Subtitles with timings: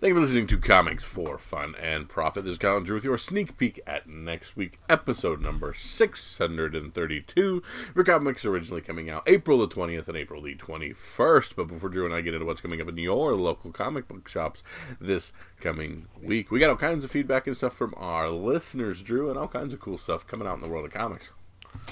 [0.00, 2.44] Thank you for listening to Comics for Fun and Profit.
[2.44, 7.62] This is Kyle and Drew with your sneak peek at next week, episode number 632
[7.92, 11.54] for comics originally coming out April the 20th and April the 21st.
[11.54, 14.26] But before Drew and I get into what's coming up in your local comic book
[14.26, 14.62] shops
[14.98, 19.28] this coming week, we got all kinds of feedback and stuff from our listeners, Drew,
[19.28, 21.30] and all kinds of cool stuff coming out in the world of comics.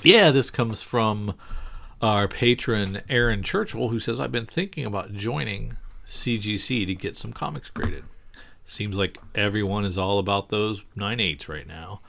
[0.02, 1.34] Yeah, this comes from
[2.00, 5.76] our patron Aaron Churchill, who says, I've been thinking about joining
[6.08, 8.04] CGC to get some comics graded.
[8.64, 12.00] Seems like everyone is all about those 9 8s right now,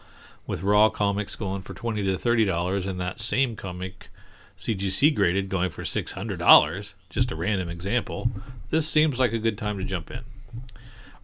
[0.47, 4.09] with raw comics going for 20 to $30 and that same comic
[4.57, 6.93] CGC graded going for $600.
[7.09, 8.31] Just a random example.
[8.71, 10.21] This seems like a good time to jump in.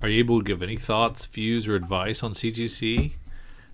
[0.01, 3.13] Are you able to give any thoughts, views, or advice on CGC?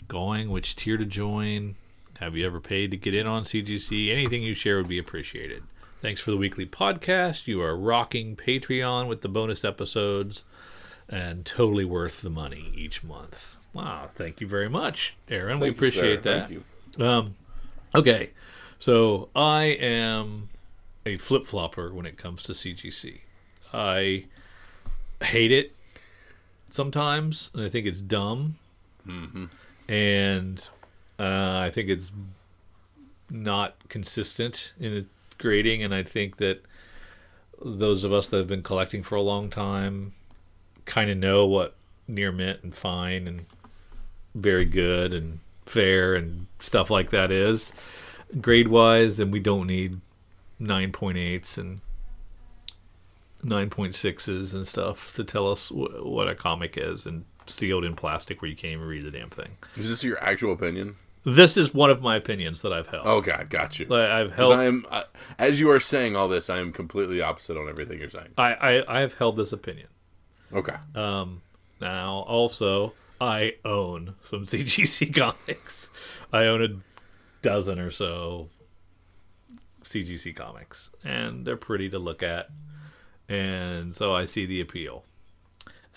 [0.08, 1.76] Going, which tier to join?
[2.20, 4.12] Have you ever paid to get in on CGC?
[4.12, 5.64] Anything you share would be appreciated.
[6.02, 7.46] Thanks for the weekly podcast.
[7.46, 10.46] You are rocking Patreon with the bonus episodes
[11.08, 13.56] and totally worth the money each month.
[13.74, 15.60] Wow, thank you very much, Aaron.
[15.60, 16.32] we Thank you, appreciate sir.
[16.32, 16.50] that.
[16.50, 16.64] Thank
[16.98, 17.06] you.
[17.06, 17.36] Um,
[17.94, 18.32] okay,
[18.80, 20.50] so I am
[21.06, 23.20] a flip flopper when it comes to CGC.
[23.72, 24.26] I
[25.24, 25.76] hate it
[26.72, 28.58] sometimes, and I think it's dumb,
[29.88, 30.60] and
[31.20, 32.12] uh, I think it's
[33.30, 35.08] not consistent in
[35.42, 36.64] grading, and I think that
[37.64, 40.14] those of us that have been collecting for a long time
[40.86, 41.76] kind of know what
[42.08, 43.46] near mint and fine and
[44.34, 47.72] very good and fair and stuff like that is
[48.40, 50.00] grade wise and we don't need
[50.60, 51.82] 9.8s and
[53.46, 58.42] 9.6s and stuff to tell us wh- what a comic is and sealed in plastic
[58.42, 60.96] where you can't even read the damn thing Is this your actual opinion?
[61.24, 63.86] This is one of my opinions that i've held Oh, God, got you.
[63.86, 65.04] Like, I've held I am, I,
[65.38, 68.30] as you are saying all this, I am completely opposite on everything you're saying.
[68.38, 69.88] I, I, I have held this opinion
[70.54, 70.76] Okay.
[70.96, 71.42] Um,
[71.80, 75.90] now, also, I own some CGC comics.
[76.34, 76.82] I own a
[77.42, 78.50] dozen or so
[79.84, 82.50] CGC comics, and they're pretty to look at.
[83.30, 85.06] And so I see the appeal.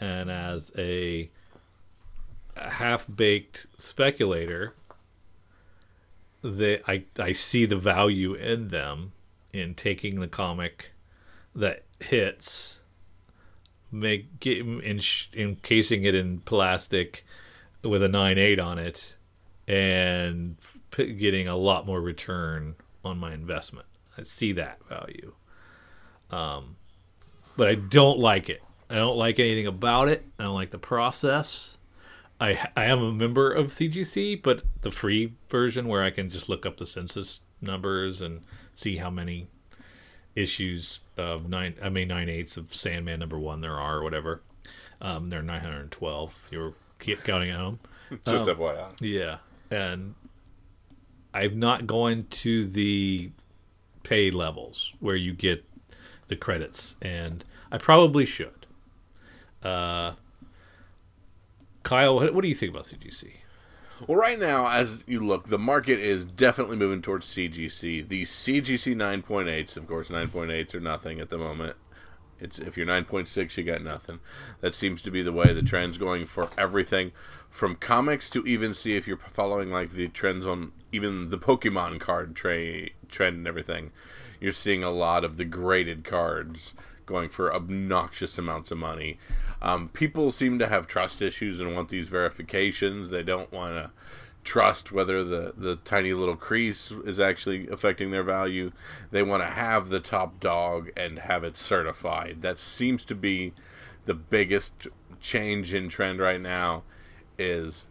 [0.01, 1.31] And as a
[2.57, 4.75] half baked speculator,
[6.45, 9.13] they, I, I see the value in them
[9.53, 10.91] in taking the comic
[11.55, 12.81] that hits
[13.91, 15.01] make get, in,
[15.35, 17.25] encasing it in plastic
[17.83, 19.17] with a 9.8 on it
[19.67, 20.57] and
[20.97, 23.87] getting a lot more return on my investment.
[24.19, 25.33] I see that value.
[26.31, 26.77] Um,
[27.57, 28.63] but I don't like it.
[28.91, 30.27] I don't like anything about it.
[30.39, 31.79] I don't like the process.
[32.41, 36.49] I I am a member of CGC, but the free version where I can just
[36.49, 38.43] look up the census numbers and
[38.75, 39.49] see how many
[40.35, 44.43] issues of nine I mean nine eighths of Sandman number one there are or whatever.
[45.01, 46.35] Um, they're nine hundred and twelve.
[46.47, 47.79] If You're keep counting at home.
[48.27, 48.93] Just Um, FYI.
[49.01, 49.39] Yeah,
[49.71, 50.15] and
[51.33, 53.31] I'm not going to the
[54.03, 55.65] pay levels where you get
[56.29, 58.67] the credits, and I probably should.
[59.63, 60.13] Uh,
[61.85, 63.31] Kyle, what, do you think about CGC?
[64.09, 68.09] Well, right now, as you look, the market is definitely moving towards CGC.
[68.09, 71.77] The CGC 9.8s, of course, 9.8s are nothing at the moment.
[72.41, 74.19] It's if you're 9.6, you got nothing.
[74.61, 77.13] That seems to be the way the trend's going for everything,
[77.49, 82.01] from comics to even see if you're following like the trends on even the Pokemon
[82.01, 83.93] card tra- trend and everything.
[84.41, 86.75] You're seeing a lot of the graded cards
[87.07, 89.19] going for obnoxious amounts of money.
[89.65, 93.09] Um, people seem to have trust issues and want these verifications.
[93.09, 93.93] They don't want to
[94.45, 98.73] trust whether the, the tiny little crease is actually affecting their value.
[99.11, 102.43] They want to have the top dog and have it certified.
[102.43, 103.55] That seems to be
[104.05, 104.87] the biggest
[105.23, 106.83] change in trend right now
[107.39, 107.87] is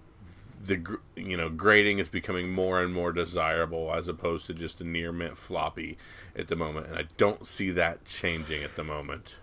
[0.64, 4.84] the you know grading is becoming more and more desirable as opposed to just a
[4.84, 5.98] near mint floppy
[6.38, 9.36] at the moment and I don't see that changing at the moment.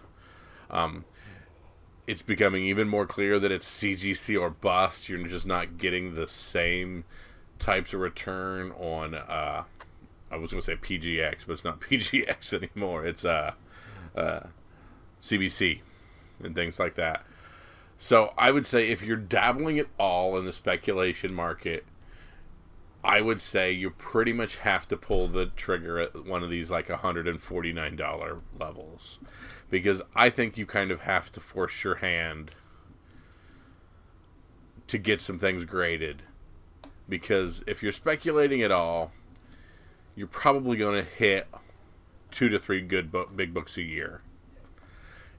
[0.70, 1.04] Um
[2.06, 5.08] it's becoming even more clear that it's CGC or bust.
[5.08, 7.05] You're just not getting the same
[7.58, 9.64] types of return on uh
[10.32, 13.05] I was going to say PGX, but it's not PGX anymore.
[13.05, 13.52] It's uh
[14.17, 14.41] uh
[15.20, 15.81] CBC
[16.43, 17.25] and things like that.
[17.97, 21.85] So I would say if you're dabbling at all in the speculation market,
[23.05, 26.70] I would say you pretty much have to pull the trigger at one of these
[26.70, 29.19] like $149 levels.
[29.70, 32.50] Because I think you kind of have to force your hand
[34.88, 36.22] to get some things graded.
[37.08, 39.12] Because if you're speculating at all,
[40.17, 41.46] you're probably going to hit
[42.31, 44.22] two to three good book, big books a year.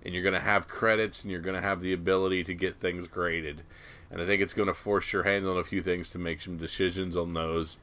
[0.04, 2.80] and you're going to have credits and you're going to have the ability to get
[2.80, 3.62] things graded.
[4.10, 6.42] And I think it's going to force your hand on a few things to make
[6.42, 7.78] some decisions on those.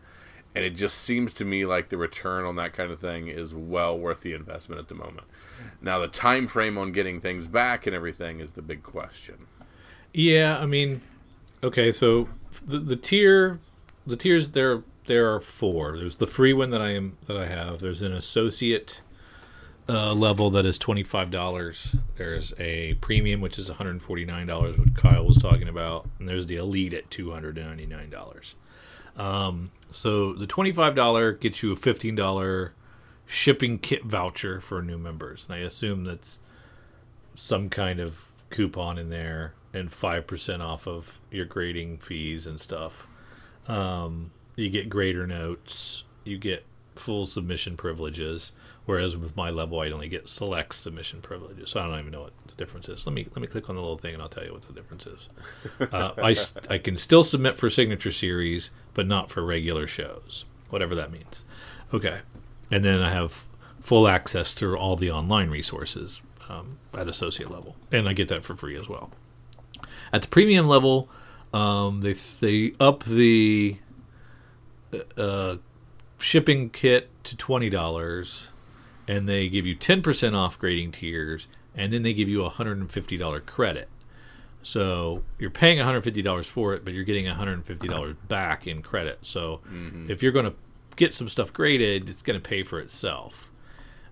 [0.59, 3.55] And it just seems to me like the return on that kind of thing is
[3.55, 5.27] well worth the investment at the moment.
[5.81, 9.47] Now the time frame on getting things back and everything is the big question.
[10.13, 11.01] Yeah, I mean,
[11.63, 12.29] okay, so
[12.65, 13.61] the the tier,
[14.07, 15.97] the tiers there there are four.
[15.97, 17.79] There's the free one that I am that I have.
[17.79, 19.03] There's an associate
[19.89, 21.97] uh, level that is twenty five dollars.
[22.17, 26.09] There's a premium which is one hundred forty nine dollars, what Kyle was talking about,
[26.19, 28.55] and there's the elite at two hundred ninety nine dollars.
[29.19, 32.73] Um, so the twenty five dollar gets you a fifteen dollar
[33.27, 36.39] shipping kit voucher for new members, and I assume that's
[37.35, 43.07] some kind of coupon in there and 5% off of your grading fees and stuff.
[43.67, 46.65] Um, you get grader notes, you get
[46.97, 48.53] full submission privileges,
[48.89, 51.69] whereas with my level I'd only get select submission privileges.
[51.71, 53.07] So I don't even know what the difference is.
[53.07, 54.73] Let me let me click on the little thing and I'll tell you what the
[54.73, 55.29] difference is.
[55.93, 56.37] Uh, I,
[56.75, 61.45] I can still submit for signature series, but not for regular shows, whatever that means.
[61.95, 62.21] Okay.
[62.71, 63.47] And then I have
[63.81, 68.45] full access to all the online resources um, at associate level, and I get that
[68.45, 69.11] for free as well.
[70.13, 71.09] At the premium level,
[71.53, 73.77] um, they they up the
[75.17, 75.57] uh,
[76.19, 78.51] shipping kit to twenty dollars,
[79.09, 82.49] and they give you ten percent off grading tiers, and then they give you a
[82.49, 83.89] hundred and fifty dollar credit.
[84.63, 87.65] So you're paying one hundred fifty dollars for it, but you're getting one hundred and
[87.65, 89.19] fifty dollars back in credit.
[89.23, 90.11] So Mm-hmm.
[90.11, 90.55] if you're going to
[90.97, 93.51] get some stuff graded, it's going to pay for itself.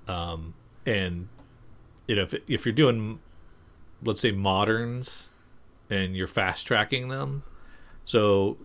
[0.09, 0.55] Um,
[0.87, 1.29] and
[2.07, 3.19] you know if if you're doing
[4.05, 5.29] let's say moderns
[5.91, 7.43] and you're fast tracking them
[8.05, 8.57] so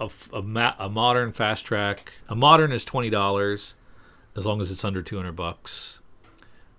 [0.00, 3.74] a, a, ma- a modern fast track a modern is $20
[4.36, 5.98] as long as it's under 200 bucks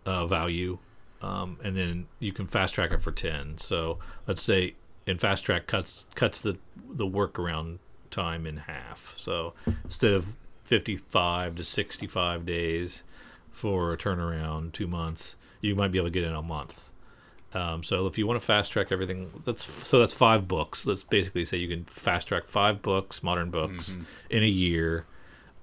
[0.06, 0.78] uh, value
[1.22, 4.76] um, and then you can fast track it for 10 so let's say
[5.06, 6.58] in fast track cuts cuts the
[6.90, 7.78] the workaround
[8.12, 10.34] time in half so instead of
[10.64, 13.04] 55 to 65 days
[13.52, 16.92] for a turnaround two months you might be able to get in a month
[17.54, 20.86] um, so if you want to fast track everything, that's so that's five books.
[20.86, 23.96] Let's basically say you can fast track five books, modern books,
[24.30, 25.06] in a year.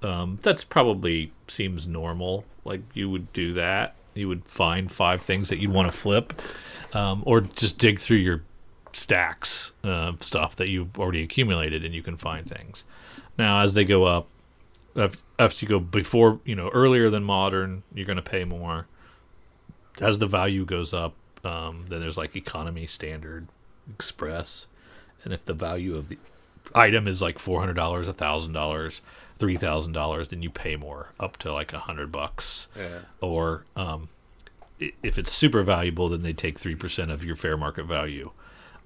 [0.05, 2.45] Um, that's probably seems normal.
[2.65, 3.97] Like you would do that.
[4.15, 6.41] You would find five things that you'd want to flip,
[6.93, 8.43] um, or just dig through your
[8.93, 12.85] stacks of stuff that you've already accumulated, and you can find things.
[13.37, 14.29] Now, as they go up,
[14.95, 18.87] if you go before, you know, earlier than modern, you're going to pay more.
[20.01, 21.15] As the value goes up,
[21.45, 23.49] um, then there's like economy, standard,
[23.93, 24.69] express,
[25.25, 26.19] and if the value of the
[26.75, 29.01] item is like four hundred dollars, a thousand dollars,
[29.37, 32.69] three thousand dollars, then you pay more, up to like a hundred bucks.
[32.77, 33.01] Yeah.
[33.21, 34.09] Or um,
[34.79, 38.31] if it's super valuable, then they take three percent of your fair market value,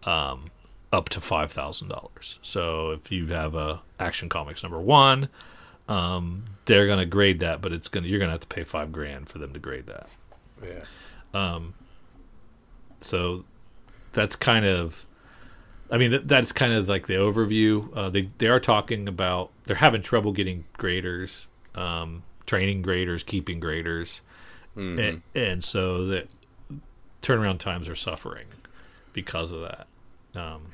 [0.04, 0.46] um,
[0.92, 2.38] up to five thousand dollars.
[2.42, 5.28] So if you have a Action Comics number one,
[5.88, 9.28] um, they're gonna grade that, but it's gonna you're gonna have to pay five grand
[9.28, 10.08] for them to grade that.
[10.62, 11.58] Yeah.
[13.00, 13.44] So
[14.12, 15.06] that's kind of,
[15.90, 17.88] I mean, th- that's kind of like the overview.
[17.96, 23.58] Uh, they they are talking about they're having trouble getting graders, um, training graders, keeping
[23.60, 24.20] graders,
[24.76, 26.28] and, and so that
[27.22, 28.46] turnaround times are suffering
[29.12, 29.86] because of that.
[30.40, 30.72] Um,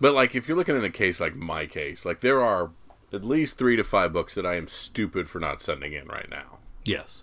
[0.00, 2.70] But like, if you're looking at a case like my case, like there are
[3.12, 6.28] at least three to five books that I am stupid for not sending in right
[6.30, 6.58] now.
[6.84, 7.22] yes,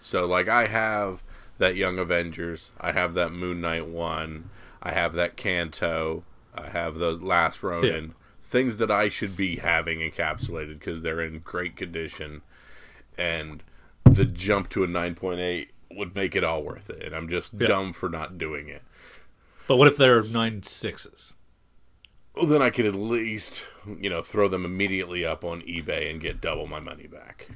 [0.00, 1.22] So like, I have
[1.58, 4.50] that Young Avengers, I have that Moon Knight one,
[4.82, 6.24] I have that Canto.
[6.54, 11.38] I have the Last Ronin, things that I should be having encapsulated because they're in
[11.40, 12.42] great condition,
[13.16, 13.62] and
[14.04, 17.02] the jump to a nine point eight would make it all worth it.
[17.02, 17.66] And I'm just Yeah.
[17.68, 18.82] dumb for not doing it.
[19.66, 21.32] but what if they're nine sixes?
[22.34, 23.64] Well, then I could at least,
[24.00, 27.48] you know, throw them immediately up on eBay and get double my money back.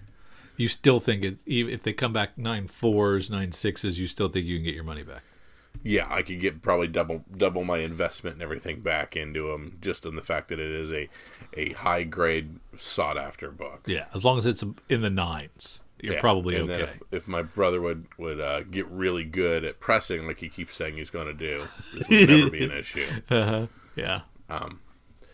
[0.56, 4.44] You still think it, if they come back nine fours, nine sixes, you still think
[4.44, 5.22] you can get your money back?
[5.84, 10.06] Yeah, I could get probably double double my investment and everything back into them just
[10.06, 11.08] on the fact that it is a
[11.56, 13.82] a high grade sought after book.
[13.86, 16.84] Yeah, as long as it's in the nines, you're Yeah, probably and okay.
[16.84, 20.48] Then if, if my brother would would uh, get really good at pressing, like he
[20.48, 21.64] keeps saying he's going to do,
[21.94, 23.06] this would never be an issue.
[23.96, 24.20] Yeah.
[24.48, 24.80] Um,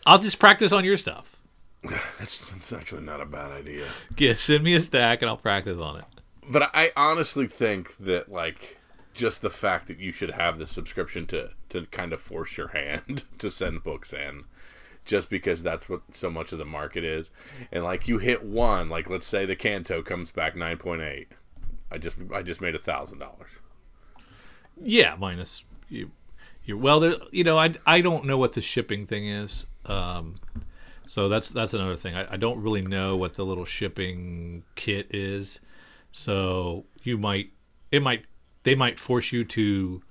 [0.05, 1.37] I'll just practice on your stuff.
[2.17, 3.85] that's, it's actually not a bad idea.
[4.17, 6.05] Yeah, send me a stack and I'll practice on it.
[6.49, 8.78] But I honestly think that like
[9.13, 12.69] just the fact that you should have the subscription to to kind of force your
[12.69, 14.45] hand to send books in
[15.05, 17.31] just because that's what so much of the market is.
[17.71, 21.27] And like you hit one, like let's say the canto comes back 9.8.
[21.91, 23.59] I just I just made a thousand dollars.
[24.81, 26.11] Yeah, minus you.
[26.63, 27.15] You well, there.
[27.31, 29.65] You know, I I don't know what the shipping thing is.
[29.85, 30.35] Um,
[31.07, 32.15] so that's that's another thing.
[32.15, 35.59] I, I don't really know what the little shipping kit is.
[36.11, 37.51] So you might
[37.91, 38.25] it might
[38.63, 40.01] they might force you to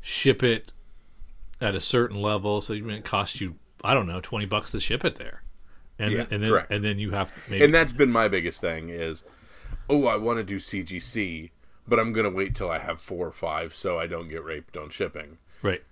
[0.00, 0.72] ship it
[1.60, 2.60] at a certain level.
[2.60, 5.42] So it cost you I don't know twenty bucks to ship it there,
[5.98, 6.70] and Yeah, and then correct.
[6.72, 9.22] and then you have to maybe And that's been my biggest thing is,
[9.88, 11.50] oh, I want to do CGC,
[11.86, 14.76] but I'm gonna wait till I have four or five so I don't get raped
[14.76, 15.38] on shipping.
[15.62, 15.82] right.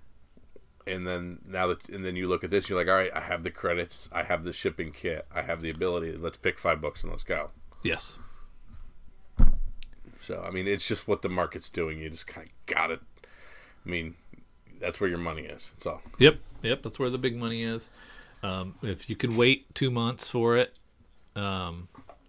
[0.86, 3.20] And then now that and then you look at this, you're like, all right, I
[3.20, 6.12] have the credits, I have the shipping kit, I have the ability.
[6.16, 7.50] Let's pick five books and let's go.
[7.82, 8.18] Yes.
[10.24, 11.98] So I mean, it's just what the market's doing.
[11.98, 13.00] You just kind of got it.
[13.84, 14.14] I mean,
[14.80, 15.70] that's where your money is.
[15.74, 16.02] That's all.
[16.18, 16.82] Yep, yep.
[16.82, 17.90] That's where the big money is.
[18.42, 20.76] Um, if you could wait two months for it,
[21.36, 21.88] um,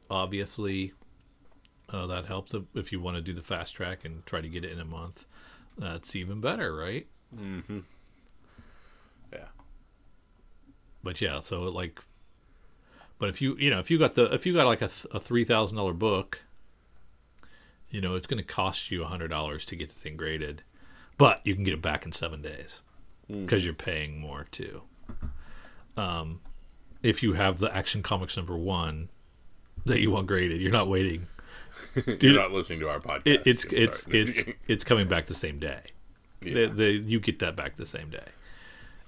[0.09, 0.93] obviously
[1.89, 2.53] uh, that helps.
[2.73, 4.85] If you want to do the fast track and try to get it in a
[4.85, 5.25] month,
[5.77, 7.07] that's even better, right?
[7.35, 7.79] Mm-hmm.
[9.33, 9.47] Yeah.
[11.03, 11.99] But yeah, so like,
[13.19, 15.07] but if you you know if you got the if you got like a, th-
[15.13, 16.41] a three thousand dollar book,
[17.95, 20.63] you know it's going to cost you a hundred dollars to get the thing graded,
[21.17, 22.81] but you can get it back in seven days
[23.29, 24.81] because you're paying more too.
[25.95, 26.41] Um,
[27.01, 29.07] if you have the Action Comics number one
[29.85, 31.27] that you want graded, you're not waiting.
[32.21, 33.21] You're not listening to our podcast.
[33.25, 35.81] It, it's it's it's it's coming back the same day.
[36.41, 36.53] Yeah.
[36.53, 38.27] The, the, you get that back the same day.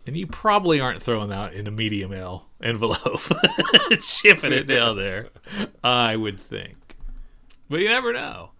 [0.05, 3.21] And you probably aren't throwing that in a medium mail envelope,
[4.01, 5.29] shipping it down there.
[5.83, 6.75] I would think,
[7.69, 8.51] but you never know.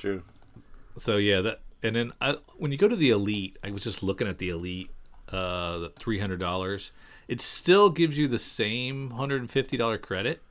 [0.00, 0.22] True.
[0.96, 4.02] So yeah, that and then I, when you go to the elite, I was just
[4.02, 4.90] looking at the elite,
[5.30, 6.92] uh, the three hundred dollars.
[7.28, 10.42] It still gives you the same hundred and fifty dollar credit,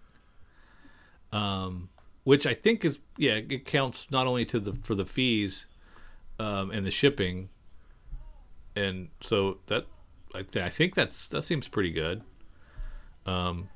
[1.32, 1.90] um,
[2.24, 5.66] which I think is yeah, it counts not only to the for the fees,
[6.40, 7.50] um, and the shipping,
[8.76, 9.86] and so that
[10.34, 12.22] I, th- I think that's that seems pretty good.
[13.26, 13.70] Um,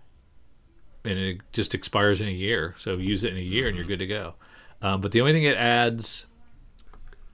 [1.05, 3.85] and it just expires in a year, so use it in a year and you're
[3.85, 4.35] good to go.
[4.83, 6.25] Um, but the only thing it adds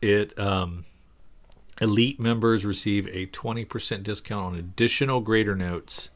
[0.02, 0.86] it um,
[1.82, 6.10] elite members receive a 20% discount on additional grader notes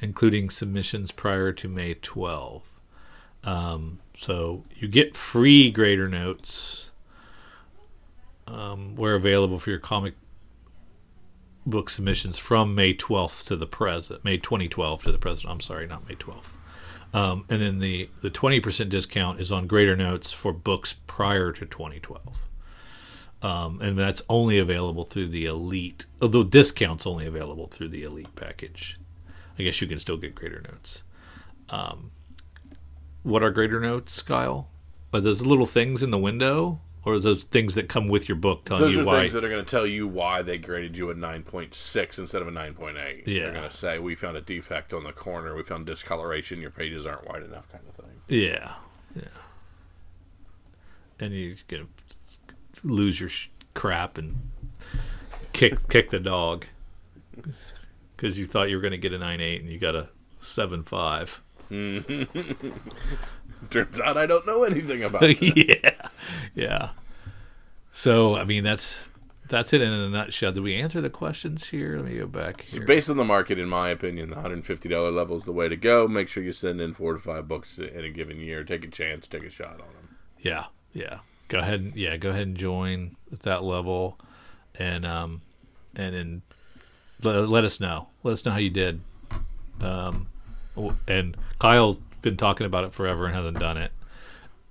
[0.00, 2.68] including submissions prior to may 12
[3.44, 6.90] um, so you get free grader notes
[8.46, 10.14] um, where available for your comic
[11.64, 15.86] book submissions from may 12th to the present may 2012 to the present i'm sorry
[15.86, 16.52] not may 12th
[17.14, 21.64] um, and then the, the 20% discount is on greater notes for books prior to
[21.64, 22.38] 2012
[23.42, 26.06] um, and that's only available through the elite.
[26.20, 28.98] Although discounts only available through the elite package.
[29.58, 31.02] I guess you can still get greater notes.
[31.68, 32.10] Um,
[33.22, 34.68] what are greater notes, Kyle?
[35.12, 38.36] Are those little things in the window, or are those things that come with your
[38.36, 39.20] book telling Those you are why?
[39.20, 42.48] things that are going to tell you why they graded you a 9.6 instead of
[42.48, 43.22] a 9.8.
[43.26, 43.44] Yeah.
[43.44, 46.72] They're going to say, we found a defect on the corner, we found discoloration, your
[46.72, 48.20] pages aren't wide enough, kind of thing.
[48.28, 48.72] yeah,
[49.14, 49.22] yeah.
[51.18, 51.86] And you're gonna
[52.84, 54.36] lose your sh- crap and
[55.54, 56.66] kick kick the dog
[58.14, 60.10] because you thought you were gonna get a nine eight and you got a
[60.40, 61.40] seven five.
[61.70, 62.26] Turns
[64.00, 65.40] out I don't know anything about it.
[65.84, 65.94] yeah,
[66.54, 66.90] yeah.
[67.92, 69.08] So I mean, that's
[69.48, 70.52] that's it in a nutshell.
[70.52, 71.96] Did we answer the questions here?
[71.96, 75.36] Let me go back So based on the market, in my opinion, the $150 level
[75.36, 76.08] is the way to go.
[76.08, 78.64] Make sure you send in four to five books in a given year.
[78.64, 80.16] Take a chance, take a shot on them.
[80.40, 81.20] yeah, yeah.
[81.48, 82.16] Go ahead, and, yeah.
[82.16, 84.18] Go ahead and join at that level,
[84.74, 85.42] and um,
[85.94, 86.42] and then
[87.22, 88.08] let, let us know.
[88.24, 89.00] Let us know how you did.
[89.80, 90.26] Um,
[91.06, 93.92] and Kyle's been talking about it forever and hasn't done it.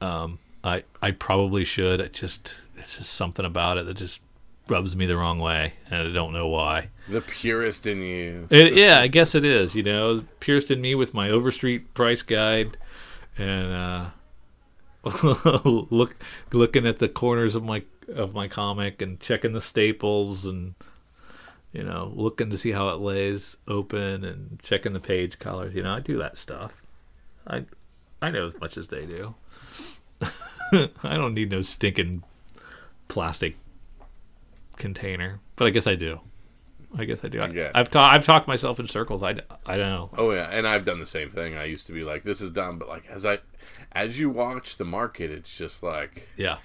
[0.01, 1.99] Um, I I probably should.
[2.01, 4.19] It just it's just something about it that just
[4.67, 6.89] rubs me the wrong way, and I don't know why.
[7.07, 8.47] The purist in you.
[8.49, 9.75] It, yeah, I guess it is.
[9.75, 12.77] You know, pierced in me with my Overstreet price guide,
[13.37, 14.09] and uh,
[15.63, 16.15] look
[16.51, 20.75] looking at the corners of my of my comic and checking the staples and
[21.73, 25.75] you know looking to see how it lays open and checking the page colors.
[25.75, 26.81] You know, I do that stuff.
[27.45, 27.65] I
[28.19, 29.35] I know as much as they do.
[31.03, 32.23] I don't need no stinking
[33.07, 33.55] plastic
[34.77, 36.19] container, but I guess I do.
[36.97, 37.41] I guess I do.
[37.41, 37.71] I it.
[37.75, 39.21] I've ta- I've talked myself in circles.
[39.21, 40.09] I, I don't know.
[40.17, 41.55] Oh yeah, and I've done the same thing.
[41.57, 43.39] I used to be like, "This is dumb," but like as I,
[43.91, 46.57] as you watch the market, it's just like, Yeah,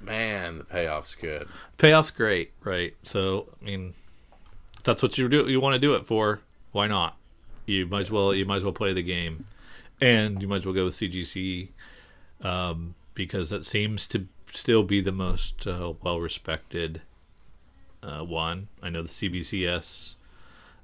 [0.00, 1.48] man, the payoff's good.
[1.78, 2.94] payoff's great, right?
[3.02, 3.94] So I mean,
[4.84, 5.48] that's what you do.
[5.48, 6.40] You want to do it for?
[6.72, 7.16] Why not?
[7.64, 8.34] You might as well.
[8.34, 9.46] You might as well play the game,
[10.02, 11.68] and you might as well go with CGC
[12.42, 17.02] um, because that seems to still be the most uh, well respected
[18.04, 18.68] uh, one.
[18.80, 20.14] I know the CBCS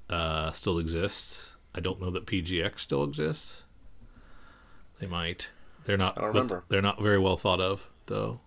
[0.09, 1.55] uh, still exists.
[1.73, 3.61] I don't know that PGX still exists.
[4.99, 5.49] They might.
[5.85, 6.17] They're not.
[6.17, 6.63] I don't remember.
[6.67, 8.41] They're not very well thought of, though.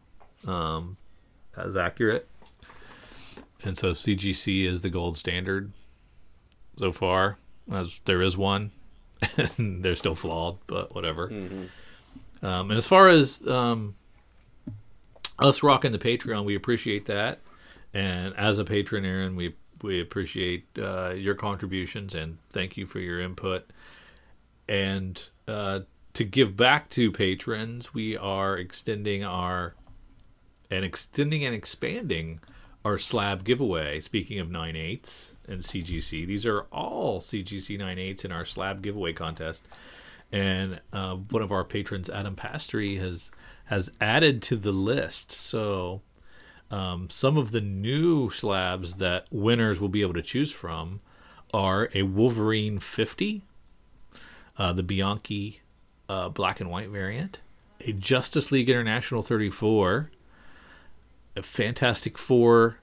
[0.46, 0.98] Um,
[1.56, 2.28] as accurate.
[3.64, 5.72] And so CGC is the gold standard
[6.76, 7.38] so far,
[7.72, 8.72] as there is one.
[9.56, 11.28] and they're still flawed, but whatever.
[12.42, 13.94] Um, and as far as um,
[15.38, 17.40] us rocking the Patreon, we appreciate that.
[17.94, 22.98] And as a patron, Aaron, we we appreciate uh, your contributions and thank you for
[22.98, 23.70] your input.
[24.68, 25.80] And uh,
[26.14, 29.74] to give back to patrons, we are extending our
[30.70, 32.40] and extending and expanding
[32.84, 34.00] our slab giveaway.
[34.00, 38.82] Speaking of 9 eighths and CGC, these are all CGC 9 eighths in our slab
[38.82, 39.66] giveaway contest.
[40.32, 43.30] And uh, one of our patrons, Adam Pastry, has
[43.66, 45.32] has added to the list.
[45.32, 46.02] So
[46.70, 51.00] um, some of the new slabs that winners will be able to choose from
[51.52, 53.42] are a Wolverine 50,
[54.58, 55.60] uh, the Bianchi
[56.08, 57.40] uh, black and white variant,
[57.80, 60.10] a Justice League International 34,
[61.36, 62.78] a Fantastic Four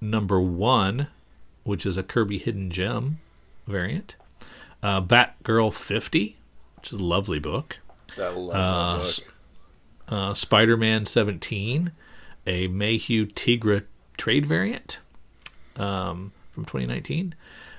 [0.00, 1.08] number one,
[1.64, 3.18] which is a Kirby Hidden Gem
[3.66, 4.16] variant,
[4.82, 6.36] uh, Batgirl 50,
[6.80, 7.78] which is a lovely book,
[8.16, 9.24] That love Uh, book.
[10.08, 11.92] uh, Spider Man 17,
[12.46, 13.84] a Mayhew Tigra
[14.16, 14.98] trade variant
[15.76, 17.34] um, from 2019.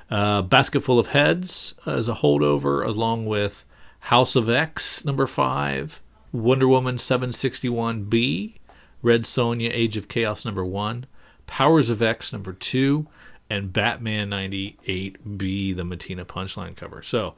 [0.10, 3.65] Uh, Basket Full of Heads as a holdover, along with
[4.01, 8.55] House of X number 5, Wonder Woman 761B,
[9.01, 11.05] Red Sonja Age of Chaos number 1,
[11.48, 13.08] Powers of X number 2,
[13.50, 17.01] and Batman 98B, the Mattina Punchline cover.
[17.03, 17.36] So,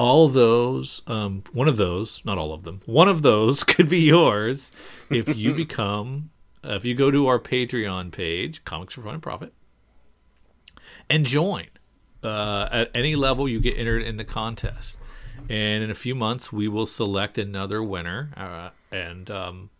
[0.00, 4.00] all those, um, one of those, not all of them, one of those could be
[4.00, 4.72] yours
[5.10, 6.30] if you become,
[6.64, 9.52] uh, if you go to our Patreon page, Comics for Fun and Profit,
[11.10, 11.66] and join.
[12.22, 14.96] Uh, at any level, you get entered in the contest.
[15.50, 19.70] And in a few months, we will select another winner, uh, and um,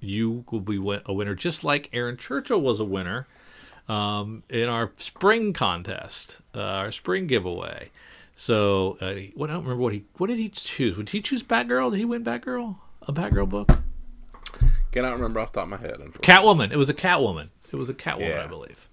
[0.00, 3.26] you will be a winner, just like Aaron Churchill was a winner
[3.88, 7.90] um, in our spring contest, uh, our spring giveaway.
[8.34, 10.96] So, uh, he- what I don't remember what he what did he choose?
[10.96, 11.90] Would he choose Batgirl?
[11.92, 12.76] Did he win Batgirl?
[13.02, 13.70] A Batgirl book?
[14.90, 15.98] Cannot remember off the top of my head.
[16.22, 16.70] Catwoman.
[16.72, 17.48] It was a Catwoman.
[17.72, 18.44] It was a Catwoman, Yeah.
[18.44, 18.88] I believe.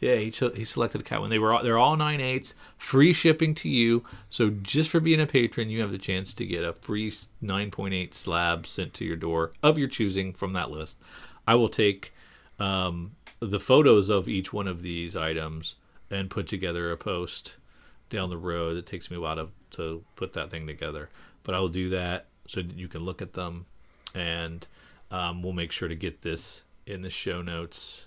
[0.00, 1.28] Yeah, he cho- he selected a Catwoman.
[1.28, 4.02] They were all, they're all nine eights, free shipping to you.
[4.30, 7.70] So just for being a patron, you have the chance to get a free nine
[7.70, 10.98] point eight slab sent to your door of your choosing from that list.
[11.46, 12.12] I will take
[12.58, 15.76] um, the photos of each one of these items
[16.10, 17.56] and put together a post
[18.12, 18.76] down the road.
[18.76, 21.08] It takes me a while to, to put that thing together,
[21.42, 23.66] but I will do that so that you can look at them,
[24.14, 24.66] and
[25.10, 28.06] um, we'll make sure to get this in the show notes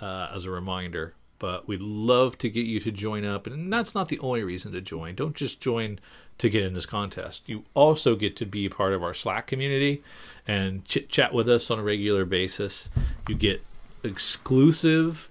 [0.00, 1.14] uh, as a reminder.
[1.38, 4.72] But we'd love to get you to join up, and that's not the only reason
[4.72, 5.14] to join.
[5.14, 5.98] Don't just join
[6.36, 7.48] to get in this contest.
[7.48, 10.02] You also get to be part of our Slack community
[10.46, 12.90] and chit chat with us on a regular basis.
[13.26, 13.64] You get
[14.04, 15.29] exclusive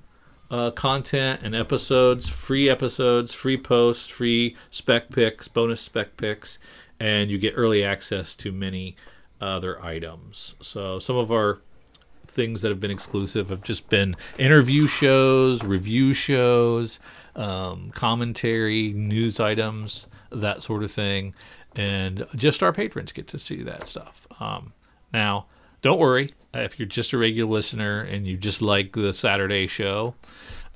[0.52, 6.58] uh, content and episodes, free episodes, free posts, free spec picks, bonus spec picks,
[7.00, 8.96] and you get early access to many
[9.40, 10.56] other items.
[10.62, 11.60] So some of our
[12.28, 17.00] things that have been exclusive have just been interview shows, review shows,
[17.36, 21.34] um, commentary, news items, that sort of thing,
[21.76, 24.28] and just our patrons get to see that stuff.
[24.40, 24.74] Um,
[25.14, 25.46] now,
[25.82, 30.16] don't worry if you're just a regular listener and you just like the Saturday show.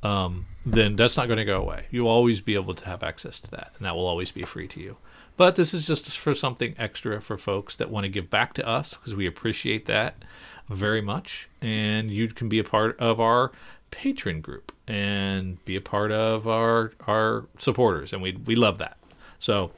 [0.01, 1.85] Um, then that's not going to go away.
[1.91, 4.67] You'll always be able to have access to that, and that will always be free
[4.69, 4.97] to you.
[5.35, 8.67] But this is just for something extra for folks that want to give back to
[8.67, 10.23] us because we appreciate that
[10.69, 11.49] very much.
[11.61, 13.51] And you can be a part of our
[13.91, 18.97] patron group and be a part of our our supporters, and we we love that.
[19.39, 19.71] So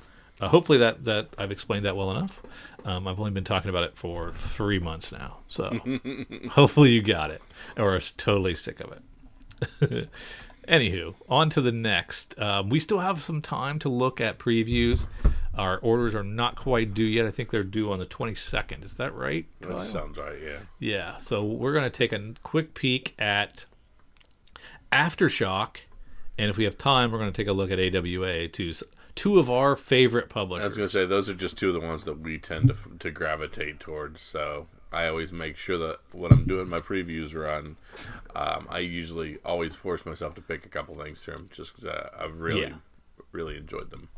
[0.45, 2.41] uh, hopefully that that I've explained that well enough.
[2.83, 5.79] Um, I've only been talking about it for three months now, so
[6.51, 7.41] hopefully you got it
[7.77, 10.09] or are totally sick of it.
[10.67, 12.39] Anywho, on to the next.
[12.39, 15.05] Um, we still have some time to look at previews.
[15.55, 17.25] Our orders are not quite due yet.
[17.25, 18.83] I think they're due on the 22nd.
[18.83, 19.45] Is that right?
[19.61, 19.77] That Kyle?
[19.77, 20.37] sounds right.
[20.43, 20.57] Yeah.
[20.79, 21.17] Yeah.
[21.17, 23.65] So we're going to take a quick peek at
[24.91, 25.77] Aftershock.
[26.37, 28.73] And if we have time, we're going to take a look at AWA, two,
[29.15, 30.63] two of our favorite publishers.
[30.63, 32.75] I was gonna say those are just two of the ones that we tend to
[32.99, 34.21] to gravitate towards.
[34.21, 37.77] So I always make sure that when I'm doing my previews run,
[38.35, 42.09] um, I usually always force myself to pick a couple things them, just because uh,
[42.17, 42.75] I've really, Yeah.
[43.31, 44.09] really enjoyed them.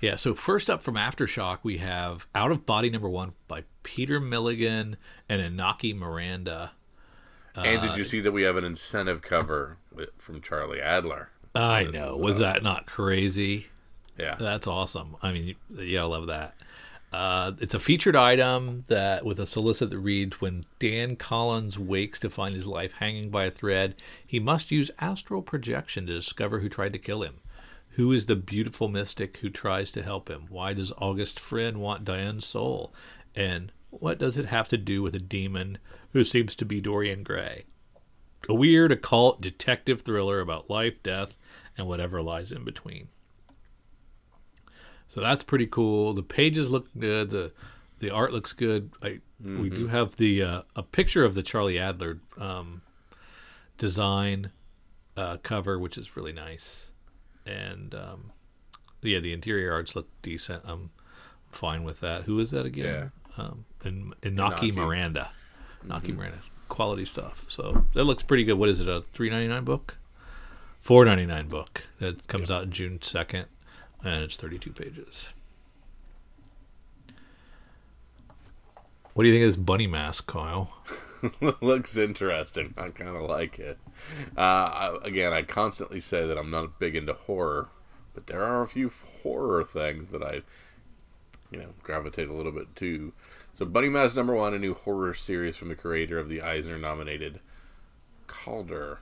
[0.00, 4.18] Yeah, so first up from Aftershock, we have Out of Body number one by Peter
[4.18, 4.96] Milligan
[5.28, 6.72] and Inaki Miranda.
[7.54, 9.76] And did you see that we have an incentive cover
[10.16, 11.26] from Charlie Adlard?
[11.54, 12.16] I know.
[12.16, 13.66] Was uh, that not crazy?
[14.18, 14.36] Yeah.
[14.38, 15.16] That's awesome.
[15.22, 16.54] I mean, yeah, I love that.
[17.12, 22.18] Uh, it's a featured item that with a solicit that reads: When Dan Collins wakes
[22.20, 23.96] to find his life hanging by a thread,
[24.26, 27.40] he must use astral projection to discover who tried to kill him.
[27.96, 30.46] Who is the beautiful mystic who tries to help him?
[30.48, 32.94] Why does August Friend want Diane's soul?
[33.36, 35.76] And what does it have to do with a demon
[36.12, 37.66] who seems to be Dorian Gray?
[38.48, 41.36] A weird occult detective thriller about life, death,
[41.76, 43.08] and whatever lies in between.
[45.12, 46.14] So that's pretty cool.
[46.14, 47.28] The pages look good.
[47.30, 47.52] The
[47.98, 48.90] the art looks good.
[49.02, 52.80] I, We do have the uh, a picture of the Charlie Adlard um,
[53.76, 54.52] design
[55.16, 56.92] uh, cover, which is really nice.
[57.44, 58.32] And um,
[59.02, 60.62] yeah, the interior arts look decent.
[60.64, 60.90] I'm
[61.50, 62.22] fine with that.
[62.22, 63.12] Who is that again?
[63.36, 64.74] Um, and Inaki Inaki.
[64.74, 65.30] Miranda.
[65.86, 66.38] Inaki Miranda.
[66.68, 67.44] Quality stuff.
[67.48, 68.54] So that looks pretty good.
[68.54, 68.88] What is it?
[68.88, 69.98] A three ninety nine book?
[70.80, 73.46] Four ninety nine book that comes out June second,
[74.04, 75.30] and it's thirty two pages.
[79.14, 80.72] What do you think of this bunny mask, Kyle?
[81.60, 82.72] Looks interesting.
[82.78, 83.78] I kind of like it.
[84.36, 87.68] Uh, I, again, I constantly say that I'm not big into horror,
[88.14, 88.90] but there are a few
[89.22, 90.40] horror things that I,
[91.50, 93.12] you know, gravitate a little bit to.
[93.54, 97.40] So, Bunny Mask number one, a new horror series from the creator of the Eisner-nominated
[98.26, 99.00] Calder.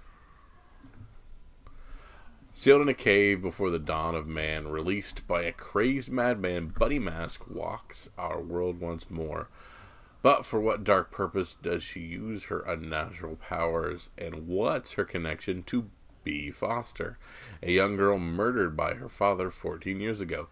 [2.60, 6.98] Sealed in a cave before the dawn of man, released by a crazed madman, Bunny
[6.98, 9.48] Mask walks our world once more.
[10.20, 15.62] But for what dark purpose does she use her unnatural powers, and what's her connection
[15.62, 15.88] to
[16.22, 16.50] B.
[16.50, 17.16] Foster,
[17.62, 20.48] a young girl murdered by her father 14 years ago?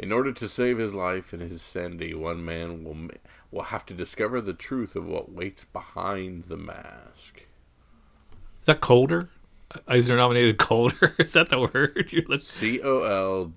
[0.00, 3.08] In order to save his life and his sanity, one man will
[3.52, 7.46] will have to discover the truth of what waits behind the mask.
[8.62, 9.30] Is that colder?
[9.88, 11.14] Eisner nominated colder.
[11.18, 12.08] is that the word?
[12.12, 13.52] You're let's- C O L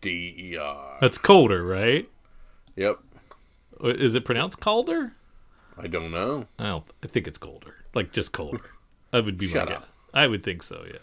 [0.00, 0.98] D E R.
[1.00, 2.08] That's colder, right?
[2.76, 2.98] Yep.
[3.82, 5.12] Is it pronounced Calder?
[5.76, 6.46] I don't know.
[6.58, 6.84] I don't.
[7.02, 7.74] I think it's colder.
[7.94, 8.60] Like just colder.
[9.10, 9.80] That would be Shut my up.
[9.82, 9.90] guess.
[10.14, 10.84] I would think so.
[10.86, 10.98] Yeah.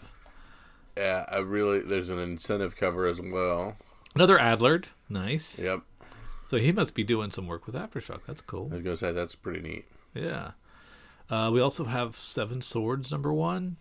[0.96, 1.80] Yeah, I really.
[1.80, 3.76] There's an incentive cover as well.
[4.14, 4.86] Another Adlard.
[5.08, 5.58] Nice.
[5.58, 5.80] Yep.
[6.46, 8.20] So he must be doing some work with Aftershock.
[8.26, 8.68] That's cool.
[8.72, 9.84] I was gonna say that's pretty neat.
[10.14, 10.50] Yeah.
[11.30, 13.76] Uh, we also have Seven Swords number one.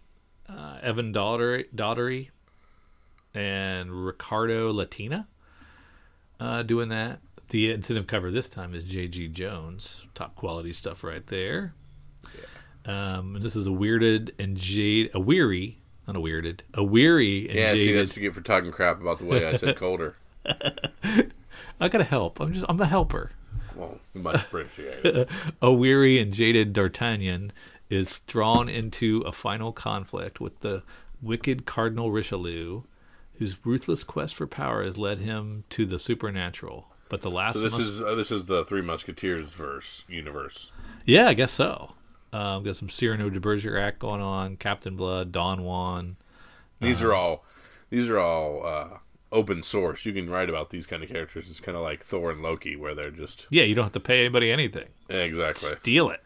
[0.52, 2.30] Uh, Evan Daugherty, Daugherty
[3.34, 5.28] and Riccardo Latina
[6.40, 7.20] uh, doing that.
[7.50, 9.30] The incentive cover this time is J.G.
[9.30, 10.04] Jones.
[10.16, 11.74] Top quality stuff right there.
[12.86, 17.48] Um, and this is a weirded and jade, a weary, not a weirded, a weary
[17.48, 19.76] and Yeah, see, that's what you get for talking crap about the way I said
[19.78, 20.16] colder.
[20.46, 22.40] I gotta help.
[22.40, 23.32] I'm just, I'm a helper.
[23.76, 25.30] Well, much appreciated.
[25.62, 27.52] a weary and jaded D'Artagnan
[27.92, 30.82] is drawn into a final conflict with the
[31.22, 32.84] wicked Cardinal Richelieu,
[33.38, 36.88] whose ruthless quest for power has led him to the supernatural.
[37.10, 40.72] But the last, So this mus- is uh, this is the Three Musketeers verse universe.
[41.06, 41.94] yeah, I guess so.
[42.34, 46.16] Um, got some Cyrano de Bergerac going on, Captain Blood, Don Juan.
[46.80, 47.12] These Uh-huh.
[47.12, 47.46] are all
[47.90, 48.98] these are all uh,
[49.34, 50.06] open source.
[50.06, 51.50] You can write about these kind of characters.
[51.50, 54.00] It's kind of like Thor and Loki, where they're just Yeah, you don't have to
[54.00, 54.88] pay anybody anything.
[55.10, 55.68] Exactly.
[55.80, 56.24] Steal it.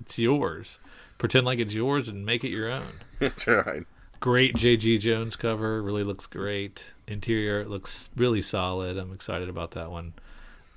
[0.00, 0.78] It's yours.
[1.22, 2.82] Pretend like it's yours and make it your own.
[3.20, 3.84] That's right.
[4.18, 5.80] great JG Jones cover.
[5.80, 6.84] Really looks great.
[7.06, 8.96] Interior looks really solid.
[8.98, 10.14] I'm excited about that one.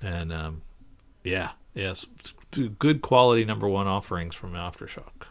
[0.04, 0.62] And um,
[1.24, 2.06] yeah, yes,
[2.78, 5.26] good quality number one offerings from Aftershock.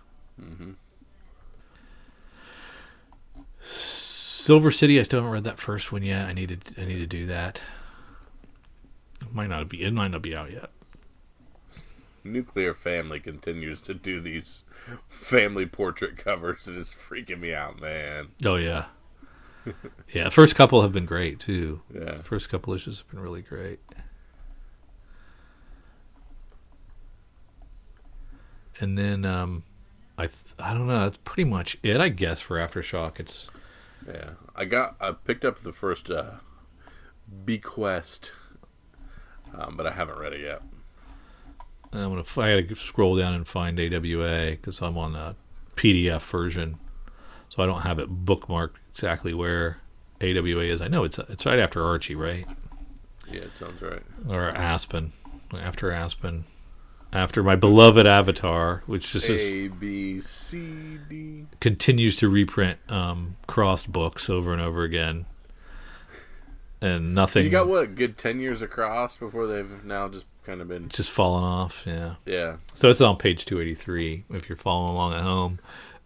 [3.61, 4.99] Silver City.
[4.99, 6.27] I still haven't read that first one yet.
[6.27, 6.83] I need to.
[6.83, 7.63] I need to do that.
[9.21, 9.81] It might not be.
[9.85, 10.71] It might not be out yet.
[12.25, 14.65] Nuclear Family continues to do these
[15.09, 18.29] family portrait covers, and it's freaking me out, man.
[18.45, 18.87] Oh yeah,
[20.13, 20.31] yeah.
[20.31, 21.83] First couple have been great too.
[21.95, 22.23] Yeah.
[22.23, 23.81] First couple issues have been really great.
[28.81, 29.63] And then um,
[30.19, 31.01] I th- I don't know.
[31.01, 33.21] That's pretty much it, I guess, for Aftershock.
[33.21, 33.49] It's
[34.07, 36.39] Yeah, I got I picked up the first uh,
[37.45, 38.33] Bequest,
[39.57, 40.63] um, but I haven't read it yet.
[41.95, 45.37] I'm gonna I gotta scroll down and find AWA because I'm on a
[45.77, 46.79] PDF version,
[47.49, 49.79] so I don't have it bookmarked exactly where
[50.21, 50.81] AWA is.
[50.81, 52.47] I know it's it's right after Archie, right?
[53.31, 54.03] Yeah, it sounds right.
[54.29, 55.13] Or Aspen,
[55.53, 56.45] after Aspen,
[57.13, 61.47] after my beloved Avatar, which just is A B C D.
[61.61, 65.27] continues to reprint um, crossed books over and over again,
[66.81, 67.45] and nothing.
[67.45, 70.89] You got what a good ten years across before they've now just kind of been
[70.89, 71.83] Just falling off.
[71.87, 72.15] Yeah.
[72.27, 72.57] yeah.
[72.75, 75.59] So it's on page 283 if you're following along at home.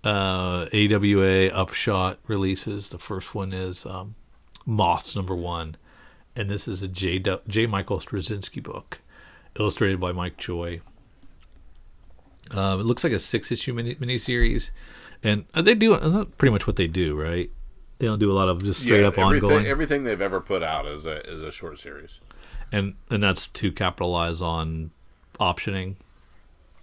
[0.05, 2.89] Uh, AWA Upshot releases.
[2.91, 4.15] The first one is um,
[4.65, 5.77] Moths number one.
[6.37, 7.19] And this is a J.
[7.19, 7.67] Du- J.
[7.67, 9.01] Michael Straczynski book,
[9.59, 10.81] illustrated by Mike Choi.
[12.53, 14.71] Um, it looks like a six issue mini miniseries.
[15.23, 17.51] And uh, they do uh, pretty much what they do, right?
[17.99, 19.67] They don't do a lot of just straight yeah, up everything, ongoing.
[19.67, 22.21] everything they've ever put out is a is a short series.
[22.73, 24.91] And and that's to capitalize on
[25.41, 25.97] optioning.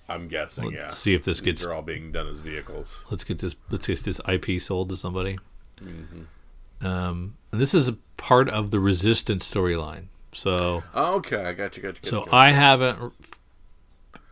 [0.08, 0.91] I'm guessing, yeah.
[0.91, 2.88] See if this These gets are all being done as vehicles.
[3.10, 5.39] let's get this let's get this IP sold to somebody.
[5.82, 6.86] Mm-hmm.
[6.86, 10.06] Um, and this is a part of the Resistance storyline.
[10.34, 12.02] So Oh, okay, I got you, got you.
[12.04, 12.56] Got so you, got I you.
[12.56, 13.00] haven't.
[13.00, 13.12] R-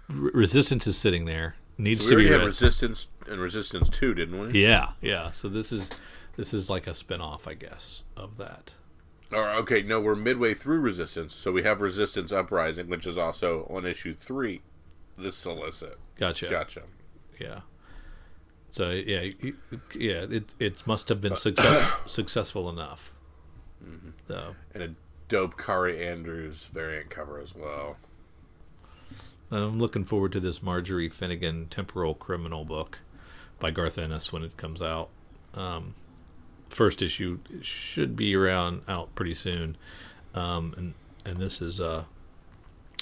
[0.10, 1.56] Resistance is sitting there.
[1.78, 2.46] Needs So we to be read.
[2.46, 4.62] Resistance and Resistance Two, didn't we?
[4.62, 5.32] yeah, yeah.
[5.32, 5.90] So this is
[6.36, 8.74] this is like a spin-off, I guess, of that.
[9.34, 13.68] Or okay, no, we're midway through Resistance, so we have Resistance Uprising, which is also
[13.70, 14.62] on issue three.
[15.18, 16.00] The solicit.
[16.18, 16.48] Gotcha.
[16.48, 16.84] Gotcha.
[17.40, 17.62] Yeah.
[18.72, 19.30] So yeah,
[19.96, 20.26] yeah.
[20.30, 23.14] It it must have been success, successful enough.
[23.84, 24.10] Mm-hmm.
[24.28, 24.96] So And a
[25.28, 27.98] dope Kaare Andrews variant cover as well.
[29.52, 33.00] I'm looking forward to this Marjorie Finnegan temporal criminal book
[33.60, 35.10] by Garth Ennis when it comes out.
[35.54, 35.94] Um,
[36.74, 39.78] first issue should be around out pretty soon,
[40.34, 40.94] um, and
[41.26, 42.04] and this is uh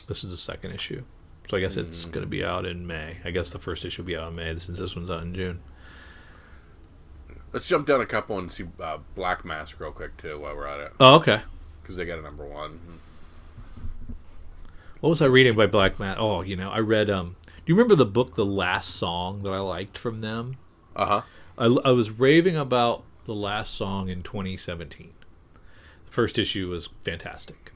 [0.08, 1.04] this is the second issue.
[1.50, 3.18] So I guess it's going to be out in May.
[3.26, 5.34] I guess the first issue will be out in May since this one's out in
[5.36, 5.60] June.
[7.52, 10.68] Let's jump down a couple and see uh, Black Mask real quick too while we're
[10.68, 11.42] at it, Oh, okay.
[11.82, 12.80] because they got a number one.
[15.02, 16.20] What was I reading by Black Mask?
[16.22, 17.10] Oh, you know, I read.
[17.10, 20.58] Um, do you remember the book, The Last Song, that I liked from them?
[20.96, 21.22] Uh huh.
[21.58, 25.14] I, I was raving about the last song in 2017.
[26.06, 27.72] The first issue was fantastic.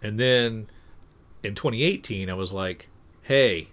[0.00, 0.70] And then
[1.42, 2.88] in 2018, I was like,
[3.22, 3.68] hey,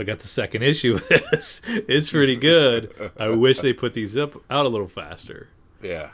[0.00, 1.62] I got the second issue of this.
[1.66, 3.12] It's pretty good.
[3.16, 5.48] I wish they put these up out a little faster.
[5.80, 6.10] Yeah.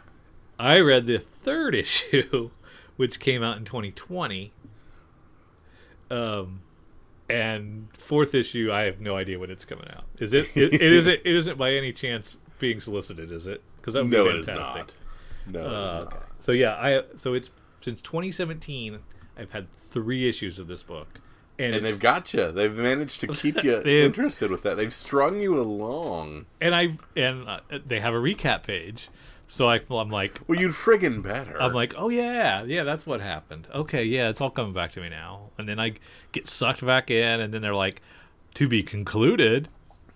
[0.58, 2.50] I read the third issue,
[2.96, 4.52] which came out in 2020.
[6.10, 6.60] Um,
[7.30, 10.04] and fourth issue, I have no idea when it's coming out.
[10.18, 10.54] Is it?
[10.54, 11.20] It, it isn't.
[11.24, 13.62] It isn't by any chance being solicited, is it?
[13.86, 14.94] Because that would No, be it is fantastic.
[15.46, 15.54] not.
[15.54, 16.16] No, it is Uh, okay.
[16.40, 18.98] So yeah, I so it's since 2017.
[19.38, 21.20] I've had three issues of this book,
[21.58, 22.50] and, And they've got you.
[22.50, 24.76] They've managed to keep you interested with that.
[24.76, 26.46] They've strung you along.
[26.60, 29.08] and I and uh, they have a recap page.
[29.48, 31.62] So I, I'm like, Well, you'd friggin' better.
[31.62, 33.68] I'm like, oh yeah, yeah, that's what happened.
[33.72, 35.50] Okay, yeah, it's all coming back to me now.
[35.56, 35.92] And then I
[36.32, 38.02] get sucked back in, and then they're like,
[38.54, 39.68] to be concluded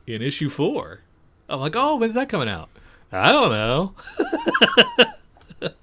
[0.08, 1.02] in issue four.
[1.48, 2.70] I'm like, oh, when's that coming out?
[3.12, 3.94] I don't know.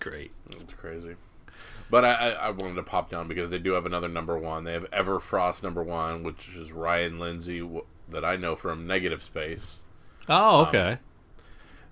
[0.00, 0.30] Great.
[0.48, 1.16] That's crazy.
[1.90, 4.64] But I, I, I wanted to pop down because they do have another number one.
[4.64, 9.22] They have Everfrost number one, which is Ryan Lindsay, w- that I know from Negative
[9.22, 9.80] Space.
[10.28, 10.98] Oh, um, okay.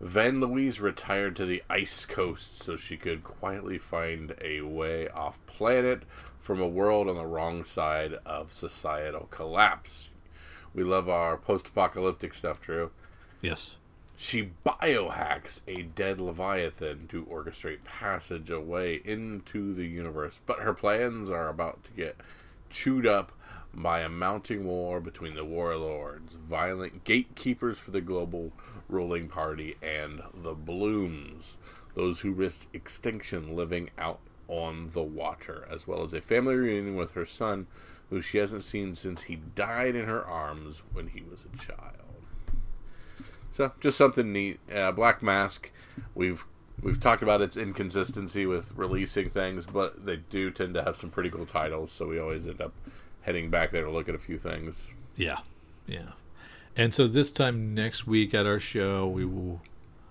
[0.01, 5.45] Van Louise retired to the ice coast so she could quietly find a way off
[5.47, 6.03] planet
[6.41, 10.11] from a world on the wrong side of societal collapse.
[10.75, 12.91] We love our post apocalyptic stuff, Drew.
[13.45, 13.77] Yes.
[14.17, 21.31] She biohacks a dead Leviathan to orchestrate passage away into the universe, but her plans
[21.31, 22.17] are about to get
[22.71, 23.33] chewed up
[23.73, 28.53] by a mounting war between the warlords, violent gatekeepers for the global
[28.89, 31.59] ruling party, and the Blooms,
[31.95, 36.95] those who risked extinction living out on the Watcher, as well as a family reunion
[36.95, 37.67] with her son,
[38.11, 42.04] who she hasn't seen since he died in her arms when he was a child.
[43.55, 44.59] So just something neat.
[44.75, 45.71] Uh, Black Mask,
[46.13, 46.45] we've
[46.83, 51.09] we've talked about its inconsistency with releasing things, but they do tend to have some
[51.09, 51.93] pretty cool titles.
[51.93, 52.73] So we always end up
[53.21, 54.91] heading back there to look at a few things.
[55.17, 55.39] Yeah.
[55.87, 56.15] Yeah.
[56.77, 59.63] And so this time next week at our show, we will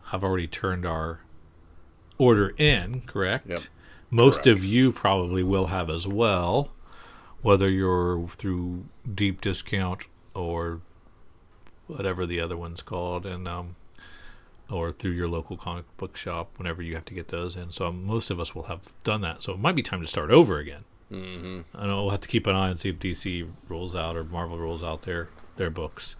[0.06, 1.19] have already turned our
[2.17, 3.49] order in, correct?
[3.49, 3.62] Yep.
[4.10, 4.60] Most Correct.
[4.60, 6.71] of you probably will have as well,
[7.41, 10.79] whether you're through deep discount or
[11.87, 13.75] whatever the other one's called, and um,
[14.69, 17.71] or through your local comic book shop whenever you have to get those in.
[17.71, 19.43] So most of us will have done that.
[19.43, 20.83] So it might be time to start over again.
[21.11, 21.61] Mm-hmm.
[21.75, 24.23] I know we'll have to keep an eye and see if DC rolls out or
[24.23, 26.15] Marvel rolls out their their books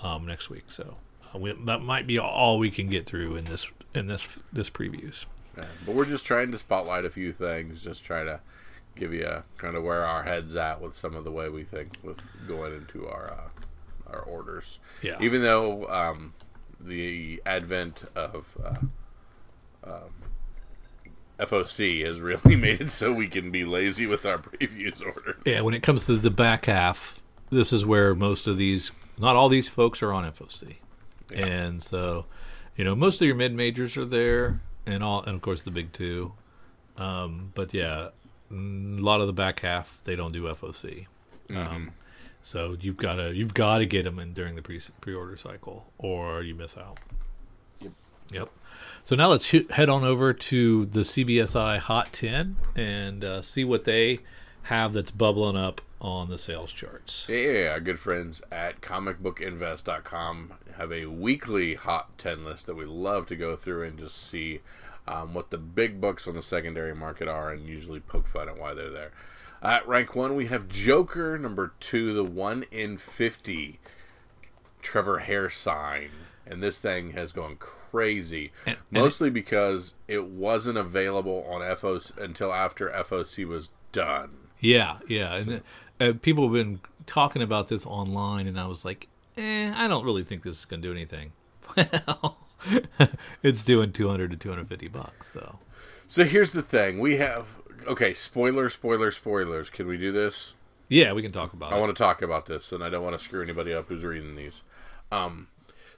[0.00, 0.64] um, next week.
[0.68, 0.96] So
[1.34, 4.70] uh, we, that might be all we can get through in this in this this
[4.70, 5.24] previews.
[5.56, 8.40] Yeah, but we're just trying to spotlight a few things, just try to
[8.94, 11.64] give you a, kind of where our heads at with some of the way we
[11.64, 13.57] think with going into our uh,
[14.10, 14.78] our orders.
[15.02, 15.16] Yeah.
[15.20, 16.34] Even though um,
[16.80, 20.10] the advent of uh, um,
[21.38, 25.36] FOC has really made it so we can be lazy with our previews orders.
[25.44, 29.36] Yeah, when it comes to the back half, this is where most of these, not
[29.36, 30.76] all these folks are on FOC,
[31.34, 32.26] and so,
[32.76, 35.70] you know, most of your mid majors are there, and all, and of course the
[35.70, 36.32] big two.
[36.96, 38.08] Um, but yeah,
[38.50, 41.06] a lot of the back half they don't do FOC.
[41.54, 41.92] Um,
[42.48, 45.36] so you've got to you've got to get them in during the pre pre order
[45.36, 46.98] cycle, or you miss out.
[47.78, 47.92] Yep.
[48.32, 48.48] Yep.
[49.04, 53.84] So now let's head on over to the CBSI Hot 10 and uh, see what
[53.84, 54.20] they
[54.62, 57.26] have that's bubbling up on the sales charts.
[57.28, 63.26] Yeah, our good friends at comicbookinvest.com have a weekly hot 10 list that we love
[63.26, 64.60] to go through and just see
[65.06, 68.58] um, what the big books on the secondary market are and usually poke fun at
[68.58, 69.12] why they're there.
[69.62, 71.36] At rank one, we have Joker.
[71.38, 73.78] Number two, the 1 in 50
[74.82, 76.10] Trevor Hairsine.
[76.46, 82.16] And this thing has gone crazy, And- and mostly because it wasn't available on FOC
[82.16, 84.30] until after FOC was done.
[84.60, 85.34] Yeah, yeah.
[85.34, 85.62] And
[86.00, 90.04] uh, people have been talking about this online, and I was like, eh, I don't
[90.06, 91.32] really think this is going to do anything.
[92.06, 92.38] Well,
[93.42, 95.58] it's doing 200 to 250 bucks, so.
[96.08, 98.14] So here's the thing: we have okay.
[98.14, 99.70] Spoiler, spoiler, spoilers.
[99.70, 100.54] Can we do this?
[100.88, 101.80] Yeah, we can talk about I it.
[101.80, 104.36] want to talk about this, and I don't want to screw anybody up who's reading
[104.36, 104.62] these.
[105.12, 105.48] Um,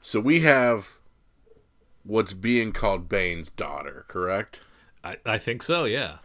[0.01, 0.99] so we have
[2.03, 4.61] what's being called Bane's daughter, correct?
[5.05, 6.16] I, I think so, yeah.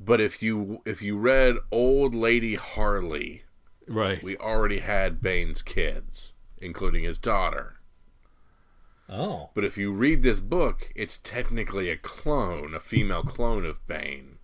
[0.00, 3.42] But if you if you read Old Lady Harley,
[3.86, 4.22] Right.
[4.22, 7.74] we already had Bane's kids, including his daughter.
[9.08, 9.50] oh.
[9.54, 14.37] But if you read this book, it's technically a clone, a female clone of Bane.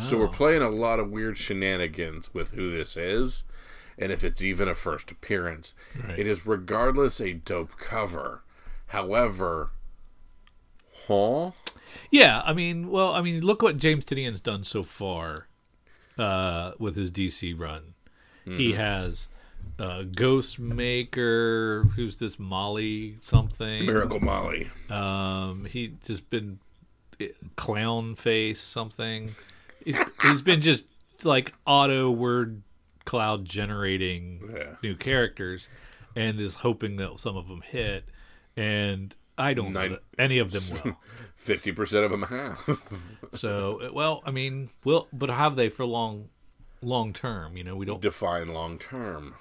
[0.00, 0.28] So we're Oh.
[0.28, 3.42] playing a lot of weird shenanigans with who this is,
[3.98, 5.74] and if it's even a first appearance.
[6.00, 6.18] Right.
[6.20, 8.42] It is regardless a dope cover.
[8.88, 9.70] However,
[11.08, 11.50] huh?
[12.10, 15.48] Yeah, I mean, well, I mean, look what James Tynion's done so far
[16.18, 17.94] uh, with his DC run.
[18.44, 19.28] He has
[19.78, 23.86] uh, Ghostmaker, who's this Molly something.
[23.86, 24.68] Miracle Molly.
[24.90, 26.58] Um, he just been
[27.20, 29.30] eh, clown face something.
[29.84, 30.84] He's, he's been just
[31.24, 32.62] like auto word
[33.04, 34.76] cloud generating Yeah.
[34.82, 35.68] new characters,
[36.16, 38.04] and is hoping that some of them hit.
[38.56, 40.96] And I don't Nine- know any of them will.
[41.36, 42.58] Fifty percent of them have.
[43.34, 46.28] So, well, I mean, will but have they for long,
[46.82, 47.56] long term?
[47.56, 49.36] You know, we don't Define long term.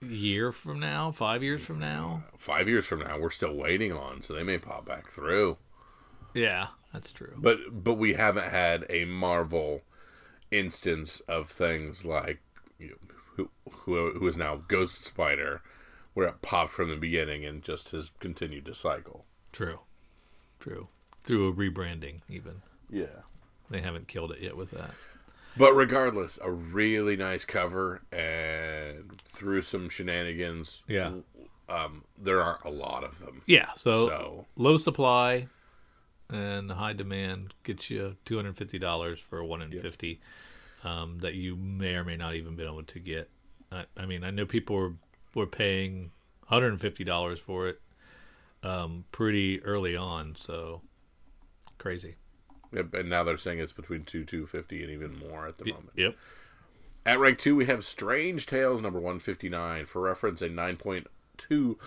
[0.00, 2.22] year from now, five years from now.
[2.38, 5.56] Five years from now, we're still waiting on, so they may pop back through.
[6.34, 7.34] Yeah, that's true.
[7.36, 9.82] But but we haven't had a Marvel
[10.50, 12.40] instance of things like
[12.78, 15.62] you know, who who who is now Ghost Spider,
[16.14, 19.24] where it popped from the beginning and just has continued to cycle.
[19.52, 19.80] True,
[20.58, 20.88] true.
[21.22, 23.22] Through a rebranding, even Yeah.
[23.68, 24.92] they haven't killed it yet with that.
[25.56, 31.12] But regardless, a really nice cover, and through some shenanigans, Yeah.
[31.68, 33.42] um, there aren't a lot of them.
[33.46, 33.72] Yeah.
[33.74, 35.48] So, So low supply
[36.32, 40.20] and high demand gets you two hundred fifty dollars for a one in fifty
[40.84, 43.28] um, that you may or may not even been able to get.
[43.70, 44.92] I, I mean, I know people were
[45.34, 46.10] were paying
[46.48, 47.80] one hundred and fifty dollars for it
[48.62, 50.36] um, pretty early on.
[50.38, 50.82] So
[51.78, 52.16] crazy.
[52.72, 55.66] Yep, and now they're saying it's between two two fifty and even more at the
[55.66, 55.90] moment.
[55.96, 56.16] Yep.
[57.06, 59.86] At rank two, we have Strange Tales number one fifty nine.
[59.86, 61.78] For reference, a nine point two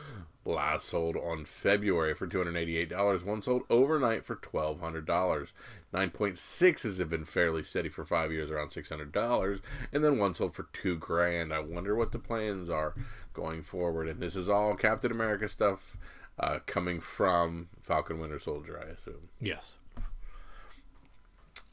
[0.45, 3.23] last sold on February for two hundred eighty eight dollars.
[3.23, 5.53] One sold overnight for twelve hundred dollars.
[5.91, 9.59] Nine point sixes have been fairly steady for five years, around six hundred dollars,
[9.91, 11.53] and then one sold for two grand.
[11.53, 12.93] I wonder what the plans are
[13.33, 14.07] going forward.
[14.07, 15.97] And this is all Captain America stuff
[16.37, 19.29] uh, coming from Falcon Winter Soldier, I assume.
[19.39, 19.77] Yes.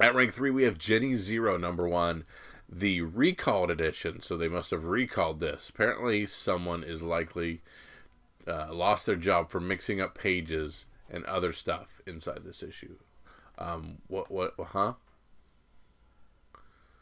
[0.00, 2.24] At rank three, we have Jenny Zero, number one,
[2.66, 4.22] the recalled edition.
[4.22, 5.68] So they must have recalled this.
[5.68, 7.61] Apparently, someone is likely
[8.46, 12.96] uh, lost their job for mixing up pages and other stuff inside this issue.
[13.59, 14.31] Um, what?
[14.31, 14.55] What?
[14.59, 14.94] Huh?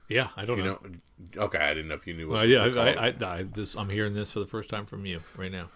[0.09, 0.79] Yeah, I don't You know.
[0.83, 1.43] know?
[1.45, 2.29] Okay, I didn't know if you knew.
[2.29, 2.93] What Well, yeah, I.
[2.93, 5.69] I, I, I this, I'm hearing this for the first time from you right now.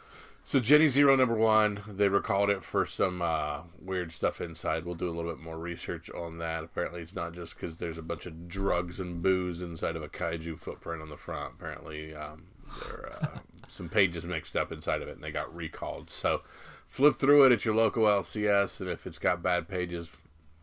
[0.44, 4.84] So Jenny Zero number one, they recalled it for some uh, weird stuff inside.
[4.84, 6.64] We'll do a little bit more research on that.
[6.64, 10.08] Apparently, it's not just because there's a bunch of drugs and booze inside of a
[10.08, 11.54] kaiju footprint on the front.
[11.58, 12.46] Apparently, um,
[12.80, 16.10] there are uh, some pages mixed up inside of it, and they got recalled.
[16.10, 16.42] So
[16.86, 20.12] flip through it at your local LCS, and if it's got bad pages,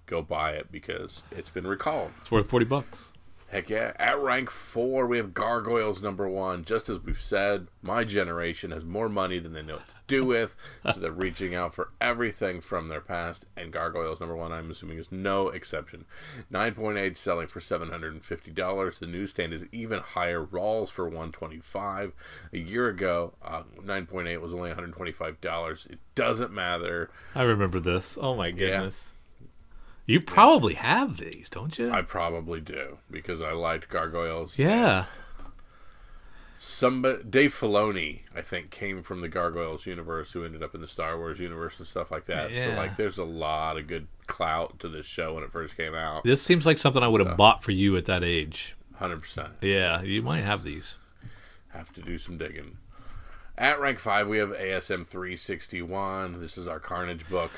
[0.05, 2.11] go buy it because it's been recalled.
[2.19, 3.11] It's worth forty bucks.
[3.49, 3.93] Heck yeah.
[3.97, 6.63] At rank four, we have Gargoyles number one.
[6.63, 10.23] Just as we've said, my generation has more money than they know what to do
[10.25, 10.55] with,
[10.93, 14.99] so they're reaching out for everything from their past, and Gargoyles number one, I'm assuming,
[14.99, 16.05] is no exception.
[16.51, 18.99] 9.8 selling for $750.
[18.99, 20.45] The newsstand is even higher.
[20.45, 22.13] Rawls for 125
[22.53, 25.89] A year ago, uh, 9.8 was only $125.
[25.89, 27.09] It doesn't matter.
[27.33, 28.15] I remember this.
[28.21, 29.13] Oh my goodness.
[30.09, 31.91] You probably have these, don't you?
[31.91, 34.57] I probably do because I liked Gargoyles.
[34.57, 35.05] yeah.
[36.57, 40.87] Somebody, Dave Filoni, I think, came from the Gargoyles universe, who ended up in the
[40.87, 42.53] Star Wars universe and stuff like that.
[42.53, 45.93] So, like, there's a lot of good clout to this show when it first came
[45.93, 46.23] out.
[46.23, 48.75] This seems like something I would have bought for you at that age.
[48.95, 49.53] Hundred percent.
[49.61, 50.95] Yeah, you might have these.
[51.69, 52.77] Have to do some digging.
[53.59, 56.41] At rank five, we have ASM 361.
[56.41, 57.51] This is our Carnage book.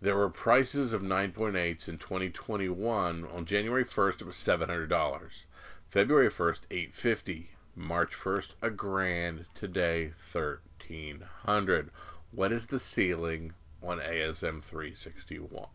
[0.00, 3.24] There were prices of 9.8s in 2021.
[3.24, 5.44] On January 1st, it was $700.
[5.88, 7.50] February 1st, 850.
[7.76, 9.46] March 1st, a grand.
[9.54, 11.90] Today, 1300.
[12.30, 15.68] What is the ceiling on ASM 361?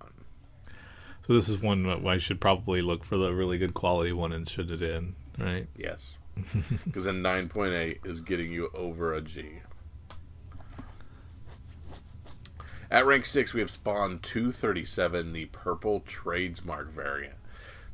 [1.25, 4.47] So this is one I should probably look for the really good quality one and
[4.49, 5.67] shit it in, right?
[5.75, 6.17] Yes.
[6.85, 9.59] Because a 9.8 is getting you over a G.
[12.91, 17.35] At rank 6, we have Spawn 237, the purple tradesmark variant.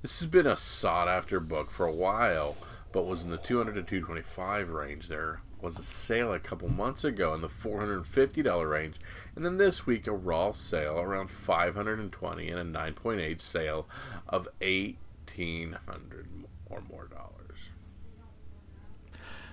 [0.01, 2.55] This has been a sought after book for a while,
[2.93, 5.09] but was in the 200 to 225 range.
[5.09, 8.95] There was a sale a couple months ago in the $450 range,
[9.35, 13.89] and then this week a raw sale around 520 and a 9.8 sale
[14.29, 16.27] of 1800
[16.67, 17.71] or more dollars.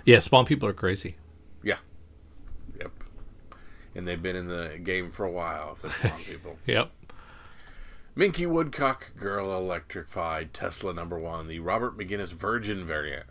[0.04, 1.16] Yeah, Spawn people are crazy.
[1.64, 1.78] Yeah.
[3.94, 6.56] And they've been in the game for a while, if they're Spawn people.
[6.66, 6.90] Yep.
[8.14, 13.24] Minky Woodcock Girl Electrified Tesla number one, the Robert McGinnis Virgin variant.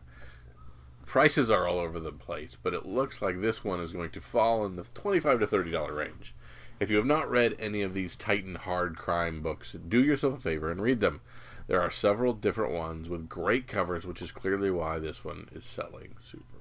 [1.05, 4.21] Prices are all over the place, but it looks like this one is going to
[4.21, 6.33] fall in the twenty-five to thirty dollar range.
[6.79, 10.41] If you have not read any of these Titan hard crime books, do yourself a
[10.41, 11.21] favor and read them.
[11.67, 15.63] There are several different ones with great covers, which is clearly why this one is
[15.63, 16.60] selling super.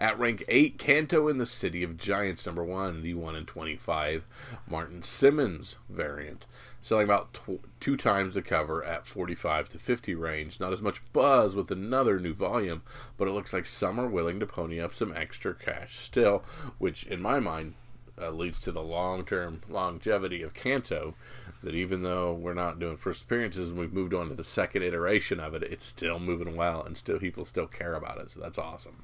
[0.00, 4.26] At rank 8, Canto in the City of Giants, number 1, the 1 in 25,
[4.68, 6.46] Martin Simmonds variant.
[6.80, 10.60] Selling about tw- two times the cover at 45 to 50 range.
[10.60, 12.82] Not as much buzz with another new volume,
[13.16, 16.44] but it looks like some are willing to pony up some extra cash still,
[16.78, 17.74] which in my mind
[18.20, 21.14] uh, leads to the long term longevity of Canto.
[21.60, 24.84] That even though we're not doing first appearances and we've moved on to the second
[24.84, 28.30] iteration of it, it's still moving well and still people still care about it.
[28.30, 29.02] So that's awesome.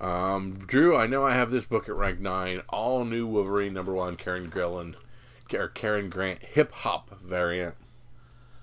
[0.00, 2.62] Um, Drew, I know I have this book at rank nine.
[2.68, 4.94] All new Wolverine number one, Karen Gillan,
[5.52, 7.74] or Karen Grant hip hop variant.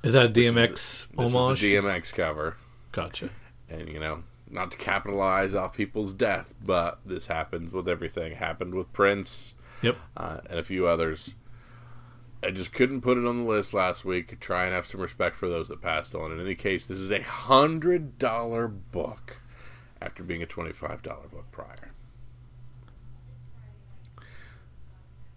[0.04, 1.62] Is that a DMX This homage?
[1.62, 2.58] the DMX cover,
[2.92, 3.30] Gotcha.
[3.70, 8.34] and you know, not to capitalize off people's death, but this happens with everything.
[8.36, 9.96] Happened with Prince Yep.
[10.18, 11.36] uh, and a few others.
[12.44, 14.40] I just couldn't put it on the list last week.
[14.40, 16.32] Try and have some respect for those that passed on.
[16.32, 19.41] In any case, this is a hundred dollar book
[20.02, 21.91] after being a twenty five dollar book prior.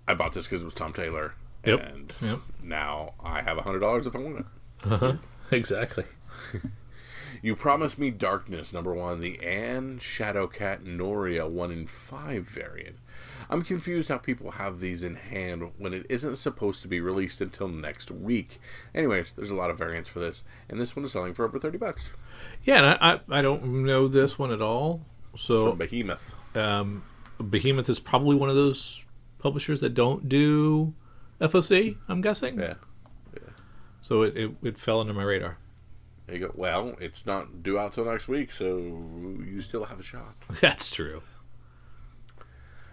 [0.07, 1.35] I bought this because it was Tom Taylor,
[1.65, 1.81] Yep.
[1.81, 2.41] and Yep.
[2.63, 4.47] now I have a hundred dollars if I want it.
[4.85, 5.15] Uh-huh.
[5.51, 6.05] Exactly.
[7.43, 12.97] You promised me darkness, number one, the Anne Shadowcat Noria one in five variant.
[13.51, 17.43] I'm confused how people have these in hand when it isn't supposed to be released
[17.43, 18.59] until next week.
[18.95, 21.59] Anyways, there's a lot of variants for this, and this one is selling for over
[21.59, 22.13] thirty bucks
[22.65, 25.03] Yeah, and I, I, I don't know this one at all.
[25.37, 26.35] So Behemoth.
[26.57, 27.03] um,
[27.51, 29.01] Behemoth is probably one of those
[29.39, 30.95] publishers that don't do
[31.41, 31.97] FOC.
[32.09, 32.59] I'm guessing.
[32.59, 32.75] Yeah,
[34.03, 35.59] So it, it, it fell under my radar.
[36.27, 36.53] there you go.
[36.55, 38.77] Well, it's not due out till next week, so
[39.45, 40.35] you still have a shot.
[40.61, 41.23] That's true.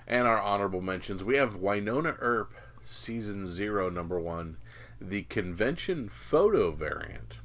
[0.07, 4.57] And our honorable mentions we have Wynonna Earp, season zero, number one,
[4.99, 7.37] the convention photo variant.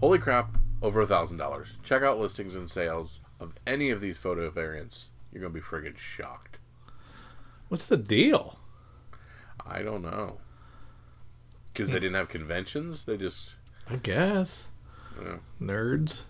[0.00, 1.76] Holy crap, over a thousand dollars.
[1.82, 5.10] Check out listings and sales of any of these photo variants.
[5.32, 6.58] You're gonna be friggin' shocked.
[7.68, 8.58] What's the deal?
[9.64, 10.38] I don't know.
[11.72, 13.54] Because they didn't have conventions, they just
[13.88, 14.68] I guess
[15.20, 15.38] Yeah.
[15.60, 16.24] nerds.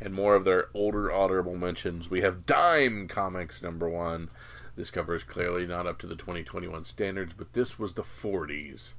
[0.00, 2.08] and more of their older honorable mentions.
[2.08, 4.30] We have Dime Comics number one.
[4.76, 8.94] This cover is clearly not up to the 2021 standards, but this was the 40s.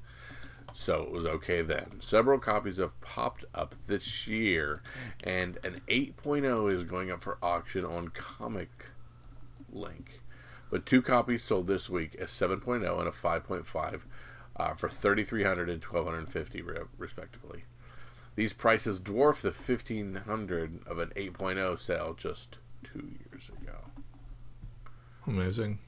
[0.73, 1.99] So it was okay then.
[1.99, 4.81] Several copies have popped up this year,
[5.23, 8.85] and an 8.0 is going up for auction on Comic
[9.71, 10.21] Link.
[10.69, 14.01] But two copies sold this week, a 7.0 and a 5.5.
[14.55, 17.63] uh, for 3300 and 1250 re- respectively.
[18.35, 23.91] These prices dwarf the 1500 of an 8.0 sale just two years ago.
[25.27, 25.79] Amazing.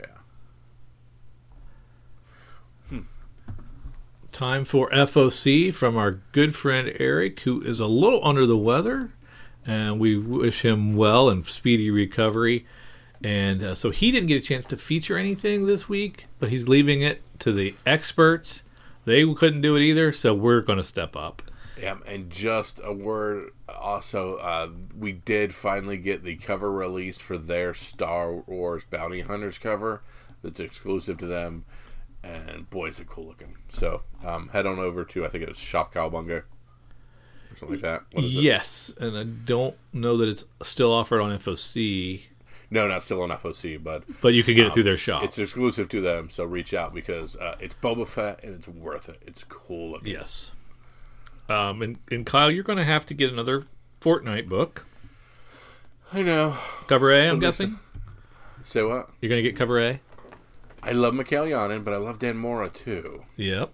[0.00, 0.06] Yeah.
[4.38, 9.10] Time for FOC from our good friend Eric, who is a little under the weather,
[9.66, 12.64] and we wish him well and speedy recovery.
[13.20, 16.68] And uh, so he didn't get a chance to feature anything this week, but he's
[16.68, 18.62] leaving it to the experts.
[19.06, 21.42] They couldn't do it either, so we're going to step up.
[21.76, 27.38] Yeah, and just a word also, uh, we did finally get the cover release for
[27.38, 30.04] their Star Wars Bounty Hunters cover
[30.44, 31.64] that's exclusive to them.
[32.28, 33.56] And boy, is it cool looking.
[33.70, 36.44] So um, head on over to, I think it was Shop Cowbunga or
[37.56, 38.02] something like that.
[38.12, 38.40] What is it?
[38.42, 42.22] Yes, and I don't know that it's still offered on FOC,
[42.70, 45.22] No, not still on FOC, but but you can get it through their shop.
[45.22, 46.28] it's exclusive to them.
[46.28, 49.22] So reach out because uh, it's Boba Fett and it's worth it.
[49.26, 50.12] It's cool looking.
[50.12, 50.52] Yes.
[51.48, 53.62] Um, and, and Kyle, you're going to have to get another
[54.02, 54.84] Fortnite book.
[56.12, 56.56] I know.
[56.88, 57.64] Cover A, I'm What is it?
[57.70, 57.78] guessing.
[58.64, 59.08] Say what?
[59.22, 60.00] You're going to get cover A?
[60.82, 63.24] I love Mikhail Yanin, but I love Dan Mora too.
[63.36, 63.72] Yep.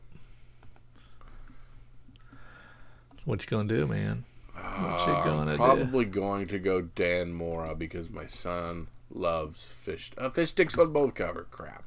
[3.24, 4.24] What you going to do, man?
[4.55, 5.57] What you going to do?
[5.59, 10.11] probably going to go Dan Mora because my son loves fish.
[10.18, 11.46] Uh, fish sticks on both cover.
[11.50, 11.84] Crap.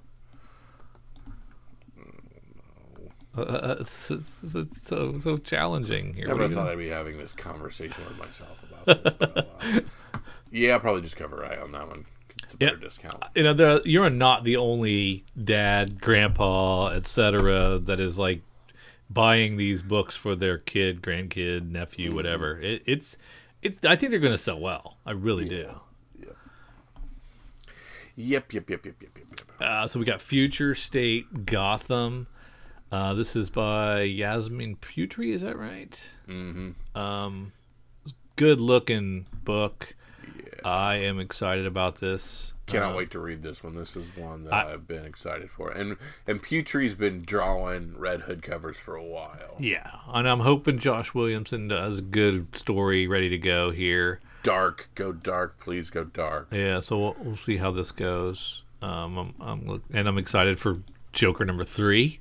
[3.37, 6.27] Uh, uh, it's, it's, it's so, so challenging here.
[6.27, 9.13] Never thought gonna- I'd be having this conversation with myself about this.
[9.19, 9.37] but,
[9.75, 9.81] uh,
[10.51, 12.05] yeah, I'll probably just cover eye on that one.
[12.47, 12.75] It's a Yeah.
[12.79, 13.23] discount.
[13.35, 18.41] you know, the, you're not the only dad, grandpa, etc., that is like
[19.09, 22.59] buying these books for their kid, grandkid, nephew, whatever.
[22.59, 23.17] It, it's,
[23.61, 23.79] it's.
[23.85, 24.97] I think they're going to sell well.
[25.05, 25.69] I really do.
[28.19, 29.61] Yep, yep, yep, yep, yep, yep, yep.
[29.61, 32.27] Uh, so we got Future State Gotham.
[32.91, 36.09] Uh, this is by Yasmin Putri, is that right?
[36.27, 36.97] Mm-hmm.
[36.99, 37.51] Um,
[38.35, 39.95] good looking book.
[40.67, 42.53] I am excited about this.
[42.65, 43.75] Cannot Uh, wait to read this one.
[43.75, 45.69] This is one that I- have been excited for.
[45.71, 45.95] And
[46.27, 49.55] and Putri's been drawing Red Hood covers for a while.
[49.59, 54.19] Yeah, and I'm hoping Josh Williamson does a good story ready to go here.
[54.43, 56.47] Dark, go dark, please go dark.
[56.51, 58.63] Yeah, so we'll, we'll see how this goes.
[58.81, 60.75] Um, I'm, I'm look, and I'm excited for
[61.13, 62.19] Joker number three.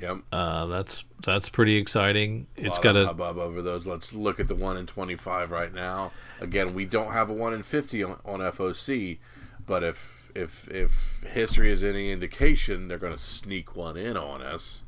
[0.00, 0.18] Yep.
[0.32, 2.46] Uh, that's that's pretty exciting.
[2.56, 3.86] a It's got a hubbub over those.
[3.86, 6.12] Let's look at the one in twenty five right now.
[6.40, 9.18] Again, we don't have a one in fifty on, on FOC,
[9.66, 14.42] but if if if history is any indication, they're going to sneak one in on
[14.42, 14.82] us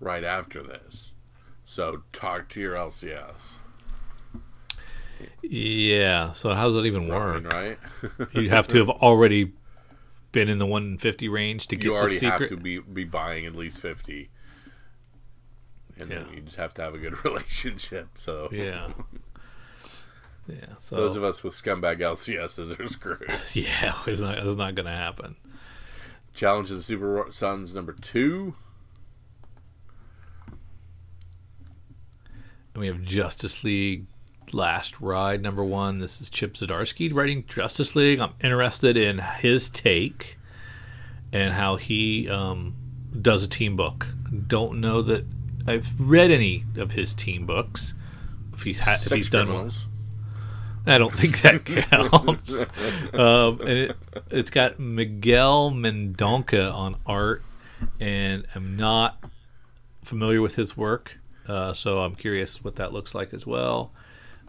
[0.00, 1.12] right after this.
[1.64, 3.56] So talk to your LCS.
[5.42, 6.32] yeah.
[6.32, 7.52] So how does that even work?
[7.52, 7.78] Right?
[8.32, 9.52] You have to have already
[10.32, 12.40] been in the 150 range to get you the already secret.
[12.40, 14.30] have to be be buying at least fifty.
[15.98, 16.34] And then Yeah.
[16.36, 18.08] you just have to have a good relationship.
[18.14, 18.88] So Yeah.
[20.48, 20.74] Yeah.
[20.78, 23.28] So those of us with scumbag LCSs are screwed.
[23.52, 25.36] yeah, it's not it's not going to happen.
[26.34, 28.54] Challenge of the Super Sons number two.
[32.74, 34.06] And we have Justice League
[34.52, 35.98] Last Ride number one.
[35.98, 38.20] This is Chip Zdarsky writing Justice League.
[38.20, 40.38] I'm interested in his take
[41.32, 42.74] and how he um,
[43.20, 44.06] does a team book.
[44.46, 45.24] Don't know that
[45.66, 47.94] I've read any of his team books.
[48.54, 49.70] If he's ha- if he's done one.
[50.88, 52.60] I don't think that counts.
[53.14, 53.96] um, and it,
[54.30, 57.42] it's got Miguel Mendonca on art,
[57.98, 59.22] and I'm not
[60.04, 63.92] familiar with his work, uh, so I'm curious what that looks like as well.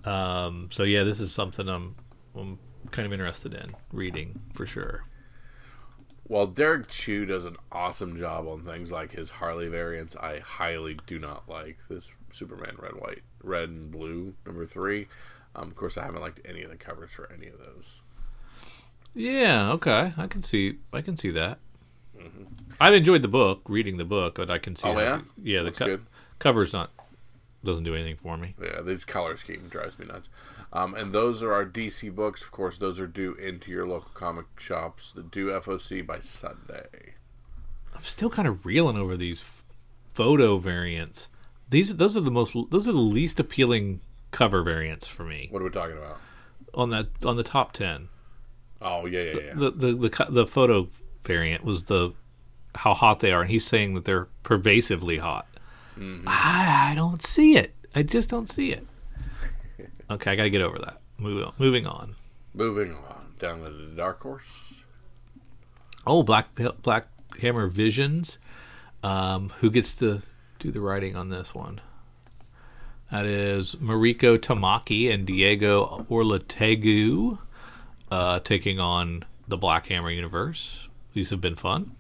[0.06, 1.96] Um, so yeah, this is something I'm
[2.36, 2.60] I'm
[2.92, 5.06] kind of interested in reading for sure.
[6.28, 10.98] While Derrick Chew does an awesome job on things like his Harley variants, I highly
[11.08, 15.08] do not like this Superman red, white, red and blue number three.
[15.56, 18.02] Um, of course, I haven't liked any of the covers for any of those.
[19.16, 21.60] Yeah, okay, I can see I can see that.
[22.80, 24.88] I've enjoyed the book, reading the book, but I can see.
[24.88, 24.98] Mm-hmm.
[24.98, 25.22] Oh, yeah?
[25.42, 25.64] yeah.
[25.64, 26.00] The co-
[26.40, 26.92] cover's not
[27.64, 28.56] doesn't do anything for me.
[28.62, 30.30] Yeah, this color scheme drives me nuts.
[30.72, 32.44] Um, and those are our DC books.
[32.44, 35.12] Of course, those are due into your local comic shops.
[35.12, 37.16] The due FOC by Sunday.
[37.96, 39.44] I'm still kind of reeling over these
[40.14, 41.30] photo variants.
[41.70, 44.02] These those are the most those are the least appealing
[44.32, 46.20] cover variants for me What are we talking about?
[46.74, 48.10] on that on the top 10.
[48.82, 49.54] Oh yeah, yeah, yeah.
[49.56, 50.88] The the the, co- the photo
[51.26, 52.14] variant was the
[52.76, 55.48] how hot they are and he's saying that they're pervasively hot.
[56.28, 57.74] I, I don't see it.
[57.96, 58.86] I just don't see it.
[60.10, 61.02] Okay, I got to get over that.
[61.18, 61.54] Move on.
[61.58, 62.16] Moving on.
[62.54, 64.84] Moving on down to the Dark Horse.
[66.06, 66.48] Oh, Black
[66.82, 67.08] Black
[67.42, 68.38] Hammer Visions.
[69.04, 70.22] Um, who gets to
[70.60, 71.82] do the writing on this one?
[73.12, 77.38] That is Mariko Tamaki and Diego Olortegui
[78.10, 80.88] uh, taking on the Black Hammer universe.
[81.14, 81.97] These have been fun.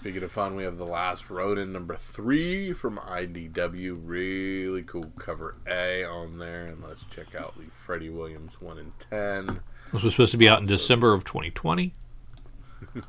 [0.00, 3.98] Speaking of fun, we have the last Ronin number three from IDW.
[4.00, 8.92] Really cool cover A on there, and let's check out the Freddie Williams one in
[9.00, 9.60] ten.
[9.92, 11.94] This was supposed to be out in December of 2020.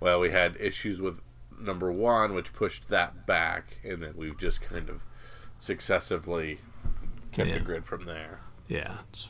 [0.00, 1.20] Well, we had issues with
[1.60, 5.02] number one, which pushed that back, and then we've just kind of
[5.60, 6.58] successively
[7.30, 7.56] kept Yeah.
[7.56, 8.40] a grid from there.
[8.66, 9.28] Yeah, it's,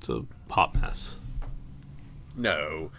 [0.00, 1.18] it's a hot mess.
[2.36, 2.90] No.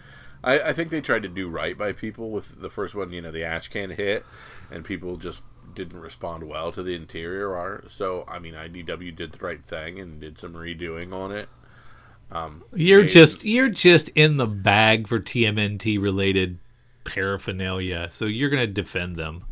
[0.42, 3.20] I, I think they tried to do right by people with the first one, you
[3.20, 4.24] know, the ash can hit,
[4.70, 5.42] and people just
[5.74, 7.90] didn't respond well to the interior art.
[7.90, 11.48] So, I mean, IDW did the right thing and did some redoing on it.
[12.32, 16.58] Um, You're they- just you're just in the bag for TMNT related
[17.04, 19.44] paraphernalia, so you're gonna defend them.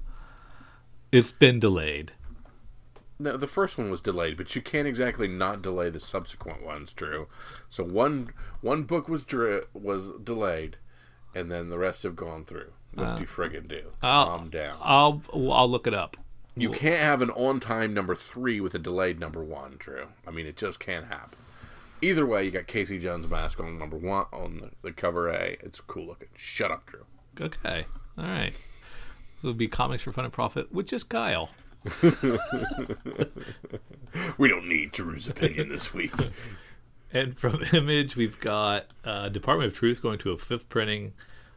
[1.11, 2.13] It's been delayed.
[3.19, 6.93] No, the first one was delayed, but you can't exactly not delay the subsequent ones,
[6.93, 7.27] Drew.
[7.69, 9.27] So one one book was
[9.75, 10.77] was delayed,
[11.35, 12.73] and then the rest have gone through.
[12.95, 13.93] What do you uh, friggin' do?
[14.03, 14.79] I'll- Calm down.
[14.81, 16.17] I'll I'll look it up.
[16.57, 20.09] You can't have an on time number three with a delayed number one, Drew.
[20.27, 21.39] I mean, it just can't happen.
[22.03, 25.57] Either way, you got Casey Jones' mask on number one on the, the cover A.
[25.61, 26.29] It's cool looking.
[26.35, 27.05] Shut up, Drew.
[27.41, 28.53] Okay, all right.
[29.41, 31.51] So it'll be comics for fun and profit with just Kyle.
[34.39, 36.13] We don't need Drew's opinion this week.
[37.13, 41.13] And from Image, we've got uh, Department of Truth going to a fifth printing.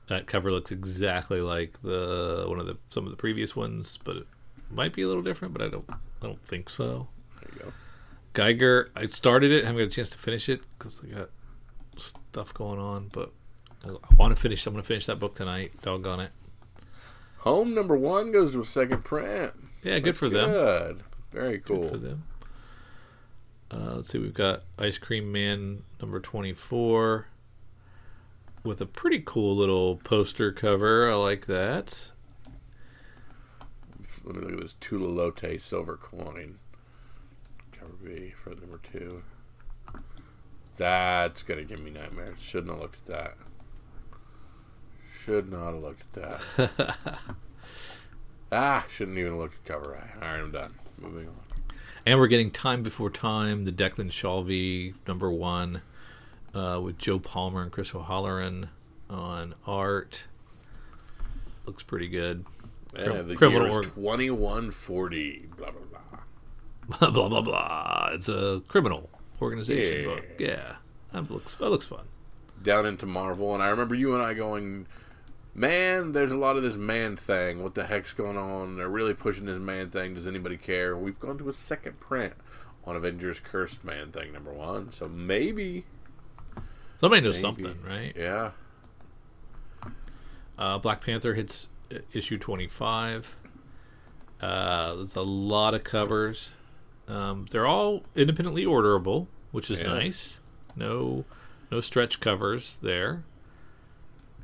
[0.07, 4.17] That cover looks exactly like the one of the some of the previous ones, but
[4.17, 4.27] it
[4.69, 5.53] might be a little different.
[5.53, 7.07] But I don't I don't think so.
[7.39, 7.73] There you go.
[8.33, 9.63] Geiger, I started it.
[9.63, 11.29] I haven't got a chance to finish it because I got
[11.97, 13.09] stuff going on.
[13.13, 13.31] But
[13.85, 14.65] I, I want to finish.
[14.65, 15.71] I'm going to finish that book tonight.
[15.81, 16.31] Doggone it.
[17.39, 19.53] Home number one goes to a second print.
[19.83, 20.51] Yeah, good for them.
[20.51, 21.03] Good.
[21.31, 21.87] Very cool.
[21.87, 22.23] for them.
[23.71, 27.27] Uh, let's see, we've got Ice Cream Man number 24
[28.63, 31.09] with a pretty cool little poster cover.
[31.09, 32.11] I like that.
[34.23, 36.59] Let me look at this Tula Lotay silver coin.
[37.71, 39.23] Cover B for number two.
[40.77, 42.41] That's gonna give me nightmares.
[42.41, 43.37] Shouldn't have looked at that.
[45.23, 47.17] Should not have looked at that.
[48.51, 50.15] ah, shouldn't even look at cover A.
[50.23, 50.73] Alright, I'm done.
[50.99, 51.35] Moving on.
[52.05, 55.81] And we're getting Time Before Time, the Declan Shalvey number one
[56.53, 58.69] uh, with Joe Palmer and Chris O'Halloran
[59.09, 60.23] on art.
[61.65, 62.45] Looks pretty good.
[62.97, 65.49] Yeah, the criminal year is 2140.
[65.57, 66.99] Blah, blah, blah.
[66.99, 68.09] blah blah blah blah.
[68.13, 69.09] It's a criminal
[69.41, 70.15] organization Yeah.
[70.15, 70.25] book.
[70.39, 70.75] Yeah,
[71.13, 72.03] that looks that looks fun.
[72.63, 74.87] Down into Marvel, and I remember you and I going,
[75.53, 77.61] Man, there's a lot of this man thing.
[77.61, 78.73] What the heck's going on?
[78.73, 80.13] They're really pushing this man thing.
[80.13, 80.95] Does anybody care?
[80.97, 82.33] We've gone to a second print
[82.85, 84.91] on Avengers Cursed Man thing, number one.
[84.91, 85.85] So maybe,
[86.99, 87.63] Somebody knows Maybe.
[87.63, 88.13] something, right?
[88.15, 88.51] yeah.
[90.57, 93.35] Uh, Black Panther hits uh, issue 25.
[94.39, 96.49] Uh, there's a lot of covers.
[97.07, 99.87] Um, they're all independently orderable, which is Yeah.
[99.87, 100.39] nice.
[100.75, 101.25] No,
[101.71, 103.23] no stretch covers there.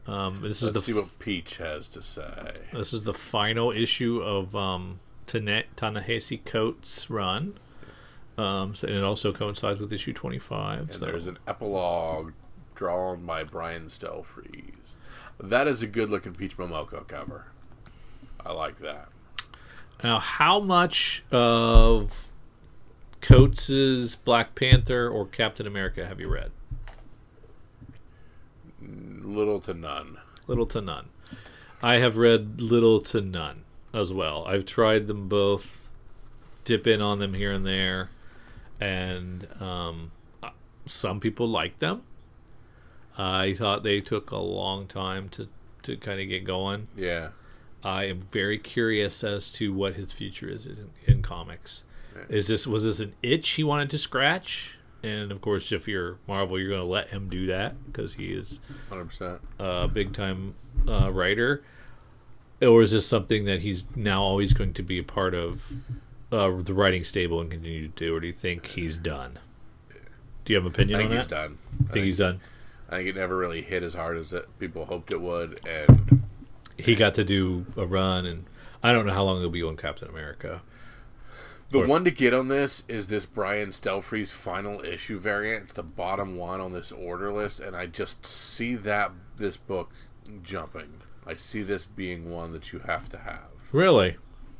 [0.07, 2.53] Um, this is Let's the see what Peach has to say.
[2.73, 7.59] this is the final issue of um, Ta-Nehisi Coates' run.
[8.37, 10.79] Um, so, and it also coincides with issue 25.
[10.79, 12.33] And so there's an epilogue
[12.75, 14.95] drawn by Brian Stelfreeze.
[15.39, 17.47] That is a good looking Peach Momoko cover.
[18.45, 19.09] I like that.
[20.03, 22.29] Now, how much of
[23.19, 26.51] Coates's Black Panther or Captain America have you read?
[29.23, 30.17] Little to none.
[30.47, 31.09] Little to none.
[31.81, 33.63] I have read little to none
[33.93, 34.45] as well.
[34.45, 35.89] I've tried them both,
[36.63, 38.09] dip in on them here and there,
[38.79, 40.11] and um,
[40.41, 40.49] uh,
[40.85, 42.03] some people like them.
[43.17, 45.47] I thought they took a long time to,
[45.83, 46.87] to kind of get going.
[46.95, 47.29] Yeah.
[47.83, 51.83] I am very curious as to what his future is in, in comics.
[52.29, 54.76] Is this was this an itch he wanted to scratch?
[55.03, 58.27] And of course, if you're Marvel, you're going to let him do that because he
[58.29, 59.39] is 100%.
[59.59, 60.55] a big time
[60.87, 61.63] uh, writer.
[62.61, 65.61] Or is this something that he's now always going to be a part of
[66.31, 68.15] uh, the writing stable and continue to do?
[68.15, 69.37] Or do you think he's done?
[70.43, 71.35] Do you have an opinion I think on he's that?
[71.35, 71.57] done.
[71.89, 72.39] I think he's done.
[72.89, 76.23] I think it never really hit as hard as it, people hoped it would, and
[76.77, 78.45] He got to do a run, and
[78.81, 80.61] I don't know how long he'll be on Captain America.
[81.69, 85.63] The Or- one to get on this is this Brian Stelfreeze final issue variant.
[85.63, 89.91] It's the bottom one on this order list, and I just see that this book
[90.43, 93.49] jumping I see this being one that you have to have.
[93.73, 94.15] Really?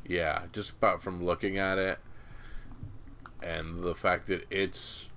[0.06, 1.98] Yeah, just about from looking at it
[3.42, 5.08] and the fact that it's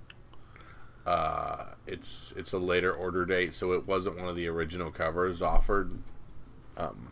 [1.05, 5.41] uh it's it's a later order date, so it wasn't one of the original covers
[5.41, 5.99] offered.
[6.77, 7.11] Um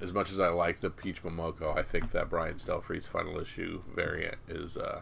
[0.00, 3.82] as much as I like the Peach Momoko, I think that Brian Stelfreeze final issue
[3.94, 5.00] variant is uh,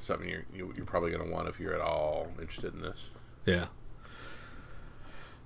[0.00, 3.10] something you're you, you're probably going to want if you're at all interested in this.
[3.44, 3.66] Yeah.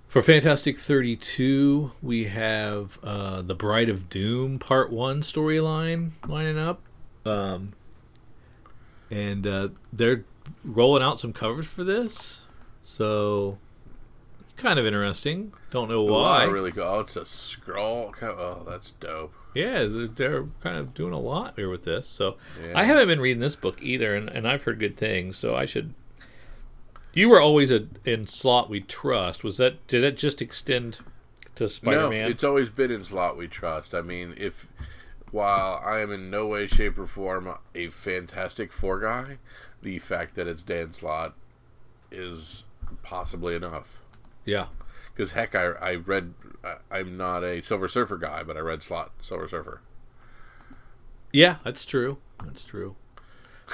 [0.09, 6.83] For Fantastic 32, we have uh, the Bride of Doom Part 1 storyline lining up.
[7.25, 7.75] Um,
[9.09, 10.25] and uh, they're
[10.65, 12.41] rolling out some covers for this.
[12.83, 13.59] So
[14.61, 15.53] kind of interesting.
[15.71, 16.45] Don't know why.
[16.45, 16.85] really cool.
[16.85, 18.15] Oh, it's a scroll.
[18.23, 19.33] Oh, that's dope.
[19.55, 22.07] Yeah, they're, they're kind of doing a lot here with this.
[22.07, 22.79] So Yeah.
[22.79, 25.37] I haven't been reading this book either, and, and I've heard good things.
[25.37, 25.95] So I should.
[27.13, 29.43] You were always a, in Slott we trust.
[29.43, 30.99] Was that did it just extend
[31.57, 32.31] to Spider No, Man?
[32.31, 33.95] it's always been in Slott we trust.
[33.95, 34.69] I mean, if
[35.33, 39.39] while I am in no way, shape, or form a Fantastic Four guy,
[39.83, 41.35] the fact that it's Dan Slott
[42.13, 42.65] is
[43.03, 44.00] possibly enough.
[44.45, 44.67] Yeah,
[45.15, 46.35] Because heck, I I read.
[46.65, 49.81] I, I'm not a Silver Surfer guy, but I read Slott Silver Surfer.
[51.33, 52.19] yeah, that's true.
[52.45, 52.97] That's true.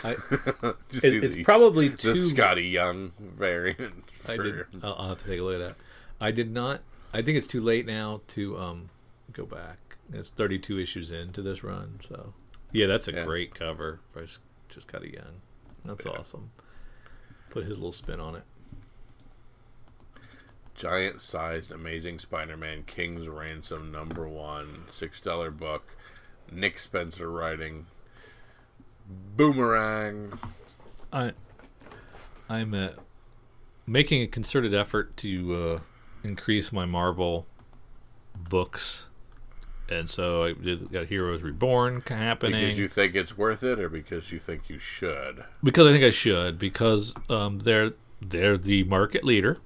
[0.05, 4.05] I It- it's the- probably the too- Skottie Young variant.
[4.29, 4.65] I did.
[4.83, 5.77] I'll, I'll have to take a look at that.
[6.21, 6.81] I did not.
[7.13, 8.91] I think it's too late now to um
[9.33, 9.79] go back.
[10.13, 12.35] It's 32 issues into this run, so
[12.73, 13.25] yeah, that's a Yeah.
[13.25, 14.01] great cover.
[14.69, 15.41] Just got a young.
[15.85, 16.13] That's Yeah.
[16.13, 16.51] awesome.
[17.51, 18.43] Put his little spin on it.
[20.77, 25.97] Giant sized amazing spider-man king's ransom number one six dollar book
[26.53, 27.87] nick spencer writing
[29.37, 30.39] boomerang.
[31.13, 31.33] I
[32.49, 32.91] I'm uh,
[33.87, 35.79] making a concerted effort to uh,
[36.23, 37.47] increase my Marvel
[38.49, 39.07] books,
[39.89, 42.61] and so I did, got Heroes Reborn happening.
[42.61, 45.45] Because you think it's worth it or because you think you should?
[45.63, 46.59] Because I think I should.
[46.59, 49.59] Because um, they're they're the market leader.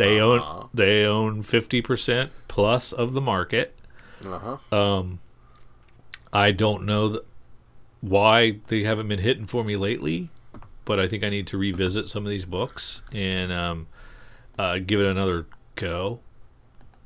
[0.00, 0.58] They Uh-huh.
[0.60, 3.78] own they own fifty percent plus of the market.
[4.24, 5.20] uh-huh Um,
[6.32, 7.22] I don't know th-
[8.00, 10.30] why they haven't been hitting for me lately,
[10.86, 13.86] but I think I need to revisit some of these books and um,
[14.58, 15.46] uh, give it another
[15.76, 16.20] go,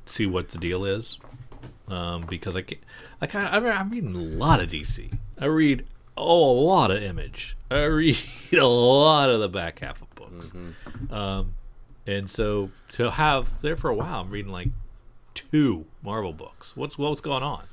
[0.05, 1.17] see what the deal is.
[1.87, 2.77] Um, because I can
[3.21, 5.17] I kind of, I'm reading a lot of DC.
[5.39, 5.85] I read
[6.17, 7.57] oh, a lot of Image.
[7.69, 8.17] I read
[8.53, 10.51] a lot of the back half of books.
[11.11, 11.53] Um,
[12.07, 14.69] and so to have there for a while, I'm reading like
[15.33, 16.75] two Marvel books.
[16.75, 17.65] What's what's going on?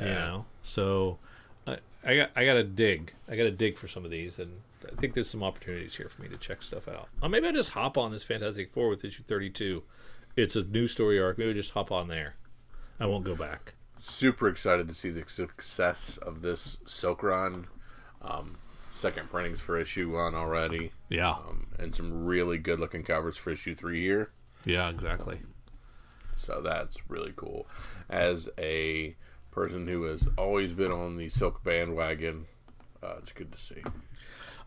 [0.00, 1.18] You know, so
[1.66, 3.12] I, I got I got to dig.
[3.28, 6.08] I got to dig for some of these, and I think there's some opportunities here
[6.08, 7.08] for me to check stuff out.
[7.20, 9.82] Or maybe I just hop on this Fantastic Four with issue 32.
[10.36, 11.36] It's a new story arc.
[11.36, 12.36] Maybe just hop on there.
[13.00, 13.74] I won't go back.
[14.00, 18.58] super excited to see the success of this silk um,
[18.98, 23.50] second printings for issue one already Yeah, um, and some really good looking covers for
[23.50, 24.30] issue three here
[24.64, 25.40] yeah, exactly.
[26.36, 27.66] So that's really cool.
[28.08, 29.16] As a
[29.50, 32.46] person who has always been on the Silk bandwagon,
[33.02, 33.82] uh, it's good to see.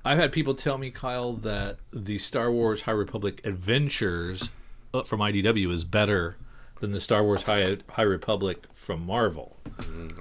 [0.03, 4.49] I've had people tell me, Kyle, that the Star Wars High Republic Adventures
[4.93, 6.37] uh, from IDW is better
[6.79, 9.57] than the Star Wars High High Republic from Marvel.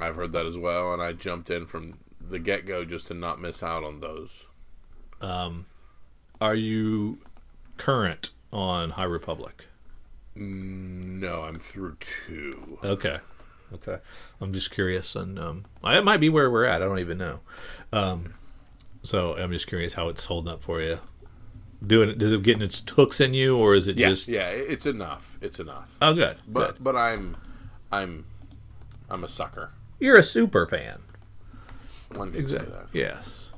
[0.00, 1.94] I've heard that as well, and I jumped in from
[2.30, 4.44] the get go just to not miss out on those.
[5.20, 5.66] Um,
[6.40, 7.18] are you
[7.76, 9.66] current on High Republic?
[10.34, 12.78] No, I'm through two.
[12.84, 13.18] Okay.
[13.72, 13.98] Okay.
[14.40, 16.82] I'm just curious, and um, it might be where we're at.
[16.82, 17.40] I don't even know.
[17.92, 18.34] Um,
[19.02, 20.98] so I'm just curious how it's holding up for you.
[21.86, 24.28] Doing it, is it getting its hooks in you, or is it Yeah, just?
[24.28, 25.38] yeah, it's enough.
[25.40, 25.96] It's enough.
[26.02, 26.36] Oh, good.
[26.46, 26.84] But good.
[26.84, 27.36] but I'm
[27.90, 28.26] I'm
[29.08, 29.70] I'm a sucker.
[29.98, 30.98] You're a super fan.
[32.14, 32.86] One could say that.
[32.92, 33.50] Yes.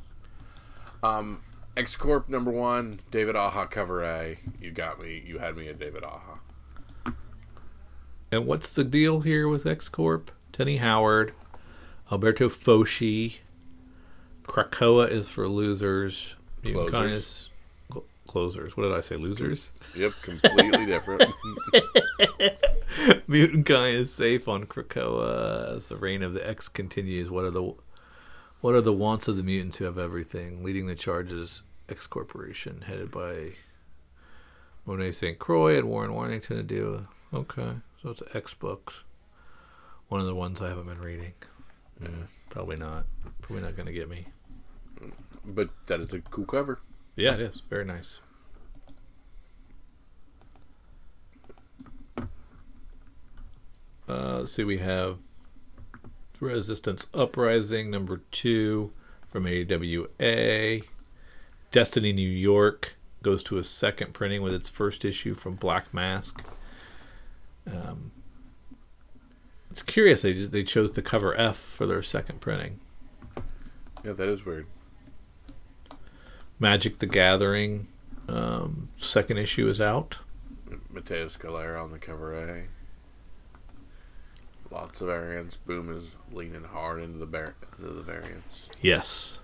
[1.03, 1.43] Um,
[1.77, 4.37] X Corp number one, David Aja cover A.
[4.61, 5.23] You got me.
[5.27, 7.15] You had me at David Aja.
[8.31, 10.31] And what's the deal here with X Corp?
[10.53, 11.35] Tini Howard,
[12.11, 13.41] Alberto Foche,
[14.45, 16.35] Krakoa is for losers.
[16.63, 17.49] Mutant Closers.
[17.91, 18.77] Cl- closers.
[18.77, 19.17] What did I say?
[19.17, 19.71] Losers.
[19.97, 21.25] Yep, completely different.
[23.27, 27.31] Mutant Guy is safe on Krakoa as the reign of the X continues.
[27.31, 27.75] What are the
[28.63, 30.65] what are the wants of the mutants who have everything?
[30.65, 33.53] Leading the charges, X Corporation, headed by
[34.87, 35.39] Monet St.
[35.39, 37.07] Croix and Warren Warrington to do.
[37.35, 38.95] Okay, so it's X books.
[40.09, 41.33] One of the ones I haven't been reading.
[42.01, 42.09] Yeah.
[42.51, 43.07] Probably not.
[43.41, 44.27] Probably not going to get me.
[45.45, 46.81] but that is a cool cover.
[47.17, 48.21] Yeah, it is very nice.
[54.09, 55.19] Uh, let's see, we have
[56.43, 58.93] Resistance Uprising number two
[59.31, 60.81] from AWA.
[61.71, 66.43] Destiny New York goes to a second printing with its first issue from Black Mask.
[67.67, 68.11] Um,
[69.71, 72.81] it's curious they they chose the cover F for their second printing.
[74.05, 74.67] Yeah, that is weird.
[76.59, 77.87] Magic the Gathering
[78.29, 80.19] um, second issue is out.
[80.91, 82.65] Matteo Scalera on the cover A.
[84.73, 85.57] Lots of variants.
[85.59, 88.71] Boom is leaning hard into the bar- into the variants.
[88.81, 89.39] Yes.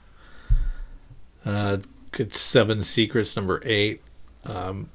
[1.45, 1.79] Uh,
[2.13, 4.01] good Seven Secrets number eight.
[4.47, 4.89] Um,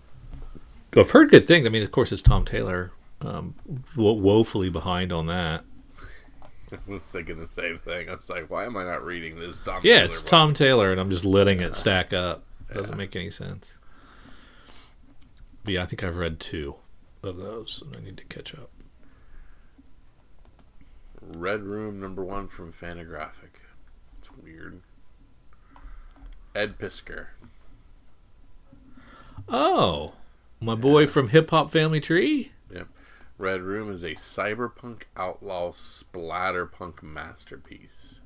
[0.98, 1.66] I've heard good things.
[1.68, 2.92] I mean, of course, it's Tom Taylor.
[3.22, 3.56] Um,
[3.96, 5.64] wo- woefully behind on that.
[6.72, 8.10] I was thinking the same thing.
[8.10, 9.60] I was like, why am I not reading this?
[9.60, 10.30] Tom Yeah, Taylor it's book?
[10.30, 12.44] Tom Taylor, and I'm just letting it stack up.
[12.74, 12.98] Doesn't Yeah.
[12.98, 13.78] make any sense.
[15.64, 16.76] But yeah, I think I've read two
[17.22, 18.70] of those, and I need to catch up.
[21.36, 23.62] Red Room number one from Fantagraphic.
[24.20, 24.82] It's weird.
[26.56, 27.28] Ed Piskor.
[29.50, 30.14] Oh,
[30.60, 32.52] my boy from Hip Hop Family Tree.
[32.74, 32.88] Yep.
[33.38, 38.20] Red Room is a cyberpunk outlaw splatterpunk masterpiece.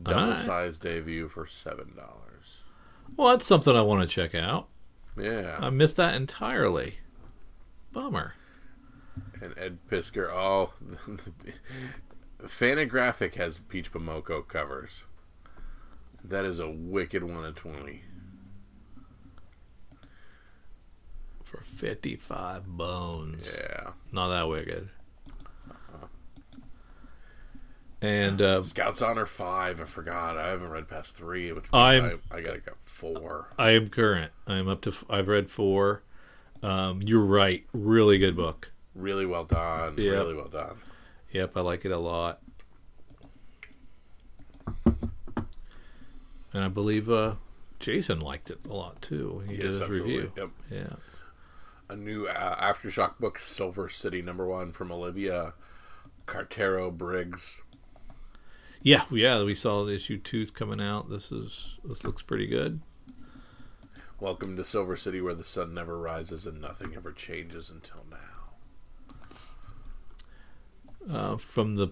[0.00, 0.40] Double Alright.
[0.40, 2.62] size debut for seven dollars.
[3.16, 4.68] Well, that's something I want to check out.
[5.18, 5.58] Yeah.
[5.60, 6.98] I missed that entirely.
[7.92, 8.34] Bummer.
[9.40, 10.30] And Ed Piskor.
[10.32, 10.72] Oh,
[12.42, 15.04] Fantagraphic has Peach Momoko covers.
[16.24, 18.02] That is a wicked one of twenty.
[21.44, 23.54] For 55 bones.
[23.58, 23.90] Yeah.
[24.10, 24.88] Not that wicked.
[28.00, 29.80] And uh, Scouts Honor five.
[29.80, 30.36] I forgot.
[30.36, 33.50] I haven't read past three, which means I'm- I, I gotta go four.
[33.58, 34.32] I am current.
[34.46, 34.90] I am up to.
[34.90, 36.02] f- I've read four.
[36.64, 37.64] Um, you're right.
[37.72, 38.71] Really good book.
[38.94, 39.96] Really well done.
[39.96, 40.12] Yep.
[40.12, 40.76] Really well done.
[41.32, 42.40] Yep, I like it a lot.
[46.54, 47.36] And I believe uh,
[47.80, 49.42] Jason liked it a lot too.
[49.48, 50.32] He did his review.
[50.36, 50.50] Yep.
[50.70, 50.92] Yeah.
[51.88, 55.54] A new uh, aftershock book, Silver City number one from Olivia
[56.26, 57.56] Cuartero-Briggs.
[58.82, 59.42] Yeah, yeah.
[59.42, 61.08] We saw issue two coming out.
[61.08, 62.80] This is this looks pretty good.
[64.20, 68.31] Welcome to Silver City, where the sun never rises and nothing ever changes until now.
[71.10, 71.88] Uh, from the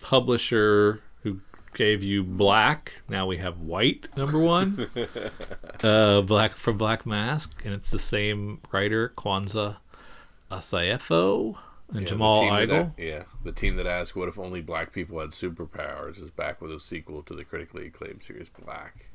[0.00, 1.40] publisher who
[1.74, 3.02] gave you black.
[3.08, 4.88] Now we have white number one.
[5.82, 9.76] uh, black from Black Mask, and it's the same writer Kwanza
[10.50, 11.56] Osajyefo
[11.90, 12.92] and Yeah, Jamal Igle.
[12.98, 16.72] yeah, the team that asked, "What if only black people had superpowers?" is back with
[16.72, 19.06] a sequel to the critically acclaimed series Black.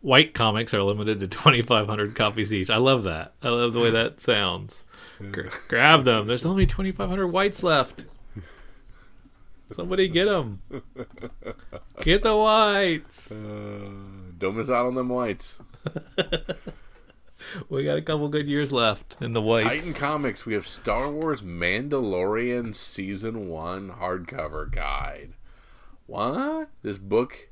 [0.00, 2.68] White comics are limited to 2,500 copies each.
[2.68, 3.32] I love that.
[3.42, 4.84] I love the way that sounds.
[5.32, 6.26] Gra- grab them.
[6.26, 8.04] There's only 2,500 whites left.
[9.74, 10.60] Somebody get them.
[12.02, 13.32] Get the whites.
[13.32, 13.88] Uh,
[14.38, 15.58] don't miss out on them whites.
[17.68, 19.84] We got a couple good years left in the whites.
[19.84, 25.34] Titan Comics, we have Star Wars Mandalorian Season 1 hardcover guide.
[26.06, 26.70] What?
[26.82, 27.48] This book,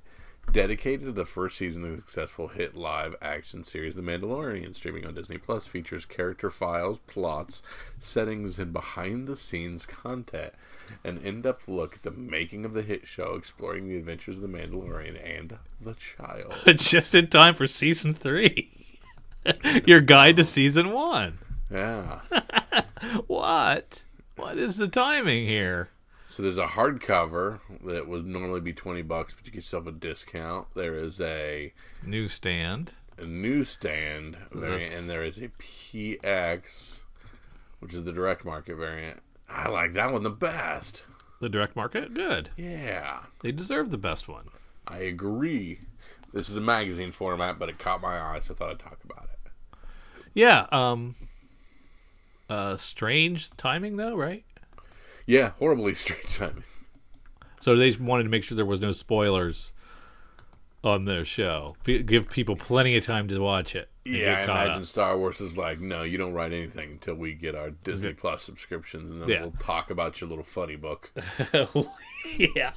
[0.51, 5.07] dedicated to the first season of the successful hit live action series The Mandalorian, streaming
[5.07, 7.63] on Disney Plus, features character files, plots,
[8.01, 10.53] settings, and behind the scenes content.
[11.05, 14.43] An in depth look at the making of the hit show, exploring the adventures of
[14.43, 16.55] the Mandalorian and the child.
[16.77, 18.71] just in time for season three.
[19.87, 21.39] Your guide to season one.
[21.71, 22.21] Yeah.
[23.27, 24.03] What?
[24.37, 25.89] What is the timing here?
[26.33, 29.93] So there's a hardcover that would normally be twenty bucks, but you get yourself a
[29.93, 30.69] discount.
[30.75, 32.95] There is a, Newsstand.
[33.19, 37.03] a newsstand variant, and there is a PX,
[37.81, 39.21] which is the direct market variant.
[39.47, 41.05] I like that one the best.
[41.43, 42.15] The direct market?
[42.15, 42.49] Good.
[42.57, 44.47] Yeah, They deserve the best one.
[44.89, 45.81] I agree.
[46.33, 49.01] This is a magazine format, but it caught my eye, so I thought I'd talk
[49.05, 49.51] about it.
[50.33, 50.67] Yeah.
[50.73, 51.15] Um.
[52.49, 54.45] Uh, strange timing though, right?
[55.27, 56.65] Yeah, horribly strange timing.
[57.61, 59.73] So they wanted to make sure there was no spoilers
[60.85, 61.77] on their show.
[61.85, 63.89] P- give people plenty of time to watch it.
[64.05, 64.85] Yeah, I imagine up.
[64.85, 68.15] Star Wars is like, no, you don't write anything until we get our Disney Yeah.
[68.19, 69.43] Plus subscriptions, and then Yeah.
[69.43, 71.13] we'll talk about your little funny book.
[72.57, 72.73] yeah,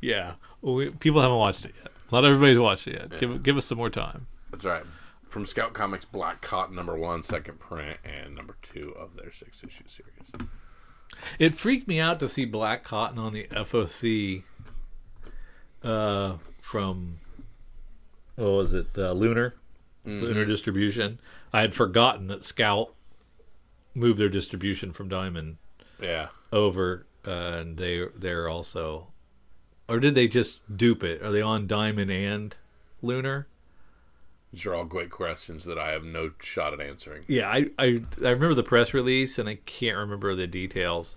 [0.00, 0.34] yeah.
[0.62, 1.92] We, people haven't watched it yet.
[2.12, 3.18] Not everybody's watched it yet.
[3.20, 4.28] Give give us some more time.
[4.52, 4.84] That's right.
[5.28, 9.62] From Scout Comics Black Cotton number one, second print, and number two of their six
[9.64, 10.30] issue series.
[11.38, 14.42] It freaked me out to see Black Cotton on the FOC
[15.82, 17.18] uh, from
[18.36, 18.88] what was it?
[18.96, 19.54] Uh, Lunar,
[20.04, 21.18] Lunar Distribution.
[21.52, 22.94] I had forgotten that Scout
[23.94, 25.56] moved their distribution from Diamond
[26.00, 26.28] Yeah.
[26.52, 29.08] over, uh, and they they're also,
[29.88, 31.20] or did they just dupe it?
[31.22, 32.54] Are they on Diamond and
[33.02, 33.46] Lunar?
[34.52, 37.24] These are all great questions that I have no shot at answering.
[37.28, 41.16] Yeah, I, I I remember the press release, and I can't remember the details.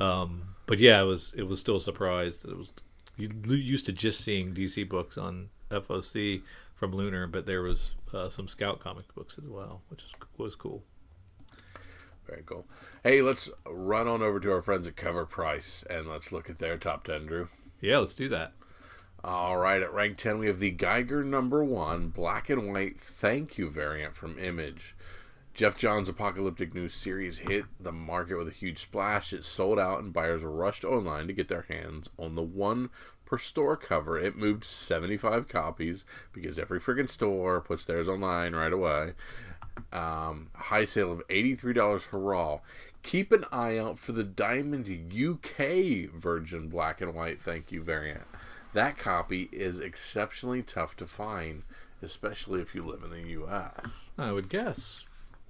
[0.00, 2.44] Um, but yeah, it was it was still a surprise.
[2.44, 2.72] It was
[3.16, 6.42] you used to just seeing DC books on FOC
[6.74, 10.56] from Lunar, but there was uh, some Scout comic books as well, which is, was
[10.56, 10.82] cool.
[12.26, 12.66] Very cool.
[13.02, 16.58] Hey, let's run on over to our friends at Cover Price and let's look at
[16.58, 17.48] their top 10, Drew.
[17.80, 18.52] Yeah, let's do that.
[19.26, 23.56] All right, at rank 10, we have the Geiger number one black and white thank
[23.56, 24.94] you variant from Image.
[25.54, 29.32] Geoff Johns' Apocalyptic News series hit the market with a huge splash.
[29.32, 32.90] It sold out, and buyers rushed online to get their hands on the one
[33.24, 34.18] per store cover.
[34.18, 36.04] It moved 75 copies
[36.34, 39.14] because every friggin' store puts theirs online right away.
[39.90, 42.60] Um, high sale of $83 for Raw.
[43.02, 48.26] Keep an eye out for the Diamond UK Virgin Black and White Thank You variant.
[48.74, 51.62] That copy is exceptionally tough to find,
[52.02, 54.10] especially if you live in the US.
[54.18, 55.06] I would guess.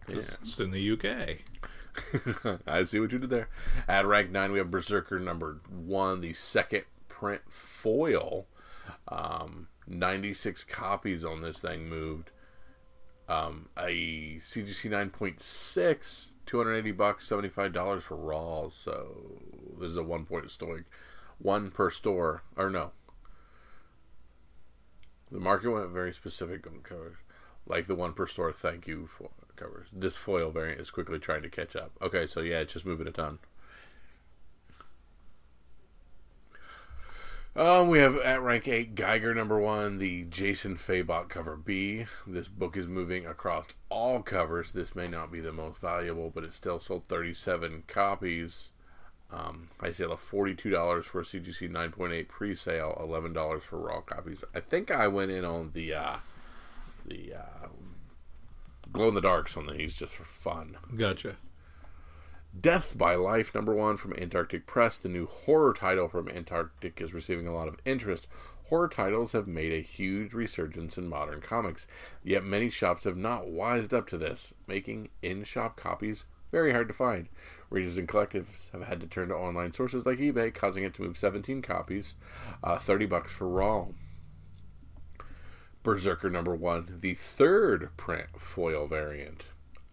[0.07, 0.21] Yeah.
[0.43, 2.61] It's in the UK.
[2.67, 3.49] I see what you did there.
[3.89, 8.47] At rank 9, we have BRZRKR number 1, the second print foil.
[9.09, 12.31] Um, 96 copies on this thing moved.
[13.27, 18.69] Um, a CGC 9.6, 280 bucks, $75 for Raw.
[18.69, 19.41] So
[19.81, 20.85] this is a one point store.
[21.39, 22.43] One per store.
[22.55, 22.93] Or no.
[25.35, 27.17] The market went very specific on covers.
[27.67, 29.89] Like the one per store thank you for covers.
[29.93, 31.91] This foil variant is quickly trying to catch up.
[32.01, 33.41] Okay, so yeah, it's just moving a ton.
[37.57, 42.07] Um, we have at rank 8 Geiger number 1, the Jason Fabok cover B.
[42.29, 44.71] This book is moving across all covers.
[44.71, 48.71] This may not be the most valuable, but it still sold 37 copies.
[49.35, 54.45] Um, I sale of $42 for a CGC 9.8 pre sale, $11 for raw copies.
[54.55, 56.17] I think I went in on the uh,
[57.05, 57.69] the uh,
[58.93, 60.77] glow in the darks on these just for fun.
[60.97, 61.37] Gotcha.
[62.59, 67.13] Death by Life, number one from Antarctic Press, the new horror title from Antarctic, is
[67.13, 68.29] receiving a lot of interest.
[68.69, 71.89] Horror titles have made a huge resurgence in modern comics,
[72.23, 76.25] yet many shops have not wised up to this, making in shop copies
[76.55, 77.29] very hard to find.
[77.69, 81.03] Readers and collectives have had to turn to online sources like eBay, causing it to
[81.03, 82.15] move 17 copies,
[82.63, 83.87] uh, 30 bucks for raw.
[85.83, 89.49] BRZRKR number one, the third print foil variant.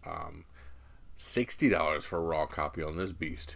[0.06, 0.46] Um,
[1.18, 3.56] $60 for a raw copy on this beast.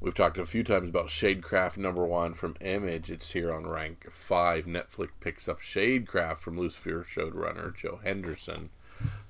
[0.00, 3.08] We've talked a few times about Shadecraft number one from Image.
[3.08, 4.66] It's here on rank five.
[4.66, 8.70] Netflix picks up Shadecraft from Lucifer showrunner Joe Henderson.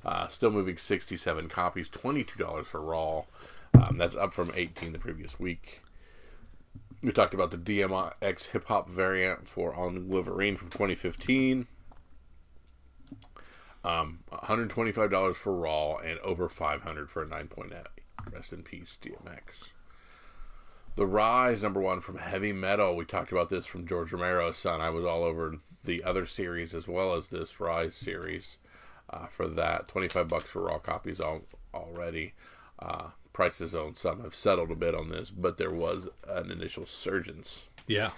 [0.05, 3.25] Uh, still moving 67 copies, $22 for raw.
[3.75, 5.83] Um, that's up from 18 the previous week.
[7.03, 11.67] We talked about the DMX hip hop variant for On Wolverine from 2015.
[13.85, 17.87] Um, $125 for Raw and over 500 for a 9.8.
[18.31, 19.73] Rest in peace, DMX.
[20.95, 22.95] The Rise, number one from Heavy Metal.
[22.95, 24.81] We talked about this from George Romero's son.
[24.81, 28.59] I was all over the other series as well as this Rise series
[29.13, 29.89] uh, for that.
[29.89, 31.43] 25 bucks for raw copies all,
[31.75, 32.35] already.
[32.79, 36.87] Uh, prices on some have settled a bit on this, but there was an initial
[36.87, 37.69] surgence.
[37.87, 38.11] Yeah.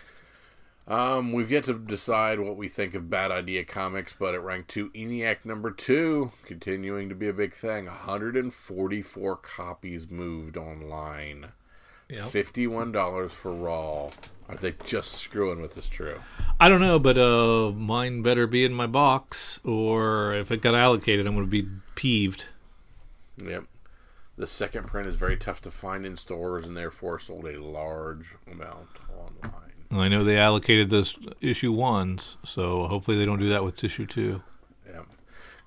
[0.87, 4.69] Um, we've yet to decide what we think of Bad Idea Comics, but it ranked
[4.69, 7.87] two, ENIAC number two, continuing to be a big thing.
[7.87, 11.53] 144 copies moved online.
[12.09, 12.25] Yep.
[12.25, 14.11] $51 for Raw.
[14.49, 16.21] Are they just screwing with this true?
[16.61, 20.75] I don't know, but uh, mine better be in my box, or if it got
[20.75, 22.47] allocated, I'm going to be peeved.
[23.43, 23.65] Yep.
[24.37, 28.35] The second print is very tough to find in stores and therefore sold a large
[28.51, 29.73] amount online.
[29.91, 34.07] I know they allocated this issue ones, so hopefully they don't do that with issue
[34.07, 34.43] two.
[34.87, 35.03] Yeah.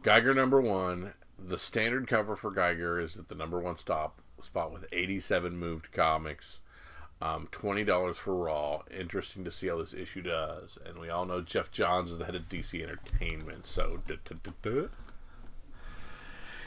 [0.03, 1.13] Geiger number one.
[1.39, 5.91] The standard cover for Geiger is at the number one stop spot with 87 moved
[5.91, 6.61] comics.
[7.19, 8.83] Um, Twenty dollars for Raw.
[8.95, 10.77] Interesting to see how this issue does.
[10.85, 14.35] And we all know Geoff Johns is the head of DC Entertainment, so duh, duh,
[14.43, 14.87] duh, duh.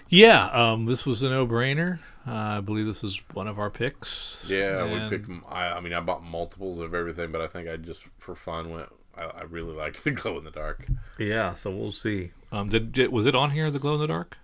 [0.08, 2.00] Yeah, um, this was a no-brainer.
[2.26, 4.44] Uh, I believe this is one of our picks.
[4.48, 5.30] yeah, And- we picked.
[5.48, 8.88] I mean, I bought multiples of everything, but I think I just for fun went.
[9.16, 10.86] I, I really liked the glow in the dark.
[11.18, 12.32] Yeah, so we'll see.
[12.50, 13.70] Um, did, did was it on here?
[13.70, 14.36] The glow in the dark.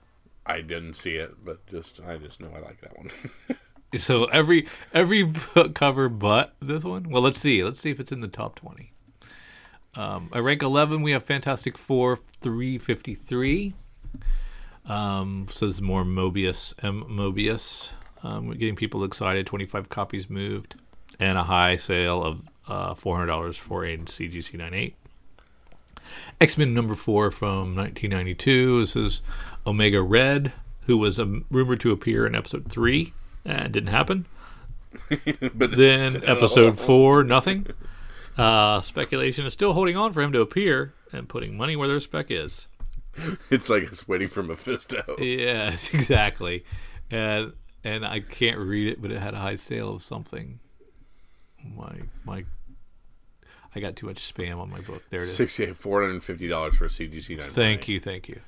[0.46, 3.10] I didn't see it, but just I just know I like that one.
[4.00, 7.08] So every every book cover but this one.
[7.08, 7.62] Well, let's see.
[7.62, 8.92] Let's see if it's in the top twenty.
[9.94, 13.74] Um, at rank eleven, we have Fantastic Four three fifty three.
[14.84, 17.90] Um, so this is more Mobius M Mobius
[18.22, 19.46] um, getting people excited.
[19.46, 20.76] 25 copies moved,
[21.18, 24.96] and a high sale of uh, $400 for a CGC 98.
[26.40, 28.80] X Men number four from 1992.
[28.80, 29.22] This is
[29.66, 30.52] Omega Red,
[30.86, 33.12] who was um, rumored to appear in episode three,
[33.44, 34.26] and didn't happen.
[35.54, 37.66] but Then still- episode four, nothing.
[38.36, 42.00] Uh, speculation is still holding on for him to appear and putting money where their
[42.00, 42.66] spec is.
[43.50, 45.02] it's like it's waiting for Mephisto.
[45.18, 46.64] Yes, exactly.
[47.10, 47.52] And
[47.82, 50.58] and I can't read it, but it had a high sale of something.
[51.74, 52.44] My my,
[53.76, 55.02] I got too much spam on my book.
[55.10, 55.36] There it is.
[55.36, 57.50] Sixty-eight, four hundred and fifty dollars for a CGC nine.
[57.50, 58.40] Thank you, thank you.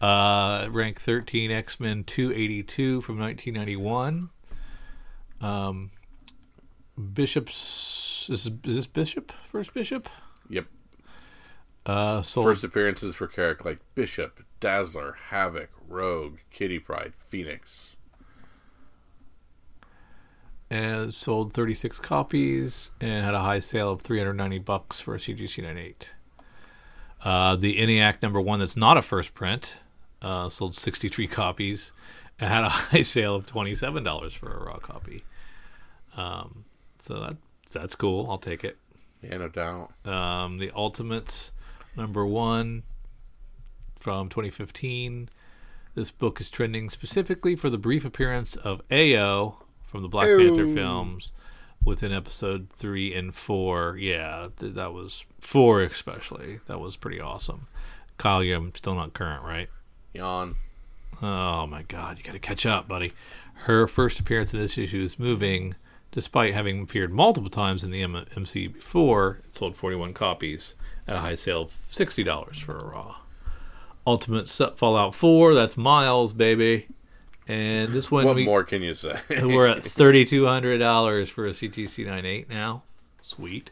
[0.00, 4.30] Uh, rank 13 X Men 282 from 1991.
[5.40, 5.92] Um,
[7.12, 10.08] Bishop's is, is this Bishop first Bishop?
[10.48, 10.66] Yep.
[11.86, 17.96] Uh, sold First appearances for characters like Bishop, Dazzler, Havoc, Rogue, Kitty Pryde, Phoenix.
[20.72, 25.62] And sold 36 copies and had a high sale of 390 bucks for a CGC
[25.62, 26.10] 98.
[27.22, 29.74] Uh, the ENIAC number one that's not a first print
[30.22, 31.92] uh, sold 63 copies
[32.38, 35.24] and had a high sale of $27 for a raw copy.
[36.16, 36.64] Um,
[37.00, 37.36] so that
[37.70, 38.30] that's cool.
[38.30, 38.78] I'll take it.
[39.22, 39.92] Yeah, no doubt.
[40.06, 41.52] Um, the Ultimates
[41.96, 42.82] number one
[43.98, 45.28] from 2015.
[45.94, 49.56] This book is trending specifically for the brief appearance of Ayo
[49.92, 51.32] from the Black Panther films
[51.84, 53.96] within episode three and four.
[53.98, 56.60] Yeah, th- that was four especially.
[56.66, 57.66] That was pretty awesome.
[58.16, 59.68] Kyle, you're still not current, right?
[60.14, 60.56] Yawn.
[61.20, 63.12] Oh my God, you got to catch up, buddy.
[63.66, 65.74] Her first appearance in this issue is moving,
[66.10, 69.40] despite having appeared multiple times in the M- MCU before.
[69.46, 70.74] It sold 41 copies
[71.06, 73.16] at a high sale of $60 for a raw.
[74.06, 76.88] Ultimate Fallout 4, that's Miles, baby.
[77.52, 79.18] And this one, What we, more can you say?
[79.42, 82.82] we're at $3,200 for a CGC 98 now.
[83.20, 83.70] Sweet.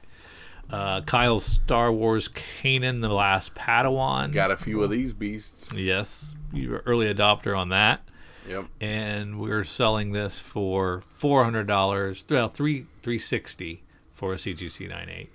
[0.68, 4.33] Uh, Kyle's Star Wars Kanan, the Last Padawan.
[4.33, 5.72] Got a few of these beasts.
[5.72, 8.03] Yes, you were early adopter on that
[8.49, 8.66] Yep.
[8.81, 14.89] and we're selling this for four hundred dollars, well three three sixty for a CGC
[14.89, 15.31] 98.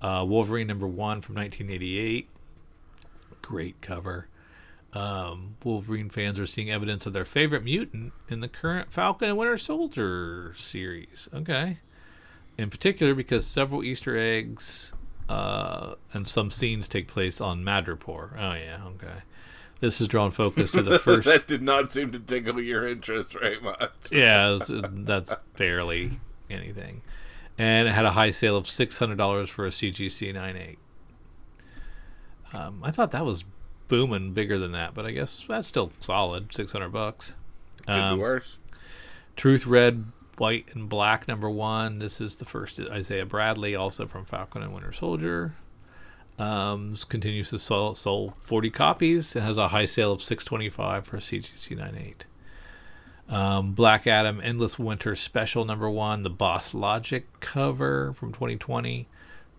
[0.00, 2.28] Uh, Wolverine number one from nineteen eighty eight.
[3.42, 4.28] Great cover.
[4.92, 9.38] Um, Wolverine fans are seeing evidence of their favorite mutant in the current Falcon and
[9.38, 11.28] Winter Soldier series.
[11.32, 11.78] Okay,
[12.58, 14.92] in particular because several Easter eggs
[15.28, 18.32] uh, and some scenes take place on Madripoor.
[18.36, 19.22] Oh yeah, okay.
[19.78, 23.32] This has drawn focus to the first that did not seem to tickle your interest
[23.38, 23.92] very much.
[24.10, 26.20] yeah, uh, that's barely
[26.50, 27.02] anything.
[27.56, 30.78] And it had a high sale of six hundred dollars for a CGC 98.
[32.52, 33.44] Um, I thought that was
[33.90, 37.34] booming bigger than that, but I guess that's still solid, six hundred bucks.
[37.86, 38.60] Could Um, be worse.
[39.36, 40.06] Truth Red,
[40.38, 41.98] White, and Black number one.
[41.98, 45.54] This is the first Isaiah Bradley, also from Falcon and Winter Soldier.
[46.38, 51.06] Um, this continues to sell, sold 40 copies and has a high sale of 625
[51.06, 52.24] for CGC 98.
[53.28, 59.06] Um, Black Adam Endless Winter Special number one, the Boss Logic cover from 2020.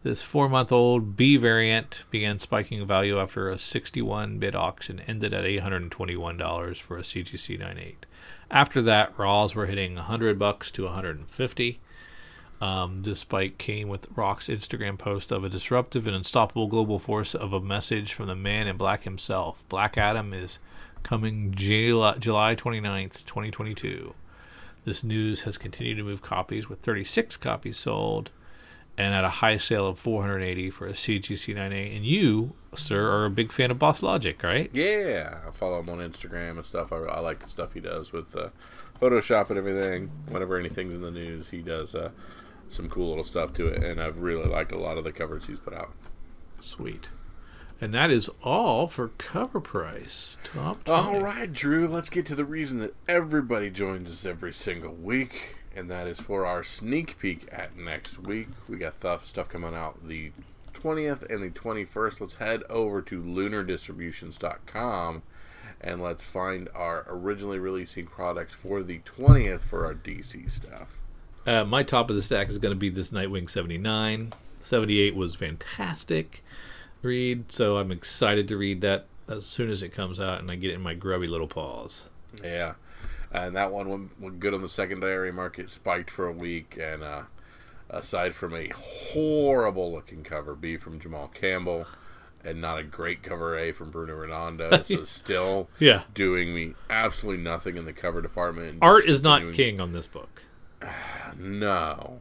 [0.04, 5.32] This four month old B variant began spiking value after a 61 bid auction, ended
[5.32, 8.08] at $821 for a CGC 98.
[8.50, 11.80] After that, Raws were hitting 100 bucks to 150.
[12.60, 17.36] Um, this spike came with Rock's Instagram post of a disruptive and unstoppable global force
[17.36, 19.64] of a message from the man in black himself.
[19.70, 20.58] Black Adam is
[21.04, 24.16] coming July, July 29th, 2022.
[24.84, 28.32] This news has continued to move copies with 36 copies sold
[29.02, 31.96] and at a high sale of 480 for a CGC 9A.
[31.96, 34.70] And you, sir, are a big fan of Boss Logic, right?
[34.74, 36.94] Yeah, I follow him on Instagram and stuff.
[36.94, 38.50] I, I like the stuff he does with uh,
[39.02, 40.12] Photoshop and everything.
[40.30, 42.12] Whenever anything's in the news, he does uh,
[42.70, 45.48] some cool little stuff to it, and I've really liked a lot of the covers
[45.48, 45.94] he's put out.
[46.62, 47.10] Sweet.
[47.82, 50.38] And that is all for cover price.
[50.44, 51.02] Top 20.
[51.02, 55.56] All right, Drew, let's get to the reason that everybody joins us every single week,
[55.76, 58.48] and that is for our sneak peek at next week.
[58.68, 60.32] We got stuff, stuff coming out the
[60.74, 62.22] 20th and the 21st.
[62.22, 65.24] Let's head over to lunardistributions.com
[65.80, 71.00] and let's find our originally releasing products for the 20th for our DC stuff.
[71.46, 74.34] Uh, my top of the stack is going to be this Nightwing 79.
[74.60, 76.44] 78 was fantastic
[77.02, 80.56] read, so I'm excited to read that as soon as it comes out and I
[80.56, 82.06] get it in my grubby little paws.
[82.44, 82.76] Yeah,
[83.34, 87.04] and that one went, went good on the secondary market, spiked for a week, and
[87.04, 87.24] uh,
[87.90, 91.86] aside from a horrible looking cover B from Jamal Campbell
[92.44, 94.82] and not a great cover A from Bruno Redondo.
[94.86, 96.04] so still Yeah.
[96.14, 98.80] doing me absolutely nothing in the cover department.
[98.82, 100.42] Art is not king on this book.
[101.38, 102.20] No.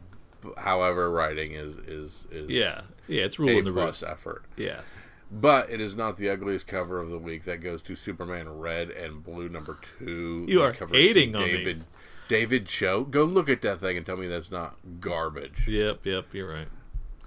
[0.56, 2.82] However, writing is is is Yeah.
[3.08, 4.12] Yeah, it's a ruling the plus roost.
[4.12, 4.44] effort.
[4.56, 4.98] Yes.
[5.32, 7.44] But it is not the ugliest cover of the week.
[7.44, 10.44] That goes to Superman Red and Blue number two.
[10.48, 11.77] You are hating on David.
[11.77, 11.89] these.
[12.28, 13.05] David Cho.
[13.05, 15.66] Go look at that thing and tell me that's not garbage.
[15.69, 16.69] Yep, yep, you're right.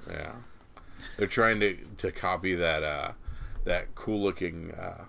[0.09, 0.33] Yeah,
[1.17, 3.11] they're trying to to copy that uh,
[3.63, 5.05] that cool looking uh,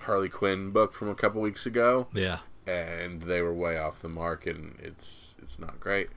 [0.00, 2.38] Harley Quinn book from a couple weeks ago, Yeah.
[2.66, 6.08] and they were way off the mark, and it's it's not great.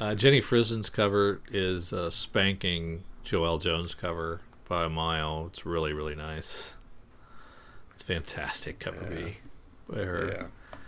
[0.00, 5.48] Uh, Jenny Frison's cover is uh, spanking Joëlle Jones' cover by a mile.
[5.52, 6.76] It's really, really nice.
[7.94, 9.38] It's fantastic cover B
[9.88, 10.28] by her.
[10.72, 10.80] Yeah,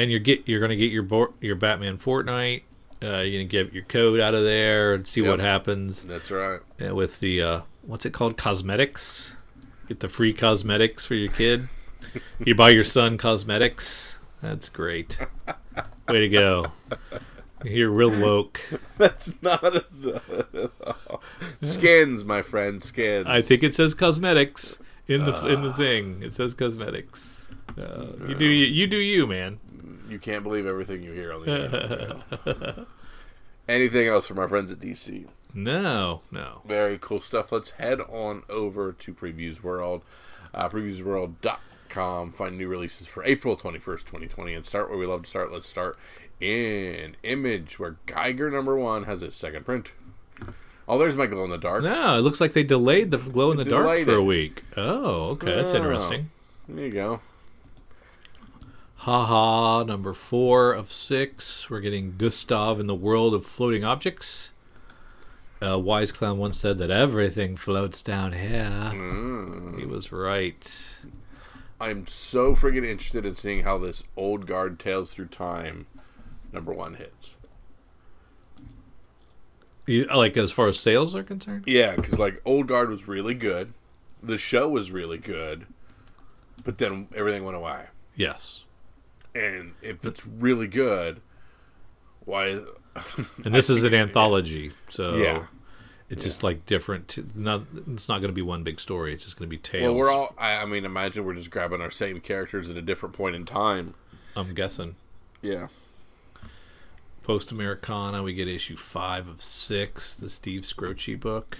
[0.00, 2.62] And you get you're gonna get your bo- your Batman Fortnite.
[3.02, 6.60] Uh, you're gonna get your code out of there and see what happens that's right.
[6.84, 9.36] uh, with the uh, what's it called cosmetics.
[9.88, 11.68] Get the free cosmetics for your kid.
[12.44, 14.18] you buy your son cosmetics.
[14.42, 15.18] That's great.
[16.08, 16.72] Way to go.
[17.64, 18.60] You're real woke.
[18.98, 20.70] That's not a
[21.62, 22.82] skins, my friend.
[22.82, 23.26] Skins.
[23.26, 26.22] I think it says cosmetics in the in the thing.
[26.22, 27.46] It says cosmetics.
[27.76, 29.58] Uh, you do you, you do you man.
[30.08, 32.86] you can't believe everything you hear on the internet.
[33.68, 35.26] Anything else from our friends at DC?
[35.52, 36.62] No, no.
[36.64, 37.52] Very cool stuff.
[37.52, 40.02] Let's head on over to Previews World.
[40.54, 41.58] Uh, previewsworld.com.
[41.92, 44.54] Find new releases for April 21st, 2020.
[44.54, 45.52] And start where we love to start.
[45.52, 45.98] Let's start
[46.40, 49.92] in Image, where Geiger number one has its second print.
[50.86, 51.82] Oh, there's my glow in the dark.
[51.84, 54.62] No, it looks like they delayed the glow in the dark for a week.
[54.76, 55.76] Oh, okay, that's Oh.
[55.76, 56.30] interesting.
[56.68, 57.20] There you go.
[58.96, 61.68] Haha, number four of six.
[61.70, 64.50] We're getting Gustav in the world of floating objects.
[65.64, 68.90] Uh, Wise Clown once said that everything floats down here.
[68.92, 69.78] Mm.
[69.78, 70.98] He was right.
[71.80, 75.86] I'm so friggin' interested in seeing how this old guard Tales Through Time
[76.52, 77.36] number one hits.
[79.86, 81.64] You, like as far as sales are concerned.
[81.66, 83.72] Yeah, because like Old Guard was really good,
[84.22, 85.66] the show was really good,
[86.62, 87.86] but then everything went away.
[88.14, 88.64] Yes,
[89.34, 91.22] And if it's really good,
[92.24, 92.60] why?
[93.44, 95.46] and this is an anthology, so Yeah.
[96.10, 97.08] It's just like different.
[97.08, 99.12] t- Not it's not going to be one big story.
[99.12, 99.82] It's just going to be tales.
[99.84, 100.34] Well, we're all.
[100.38, 103.44] I, I mean, imagine we're just grabbing our same characters at a different point in
[103.44, 103.94] time.
[104.34, 104.96] I'm guessing.
[105.42, 105.68] Yeah.
[107.22, 111.58] Post Americana, we get issue five of six, the Steve Skroce book,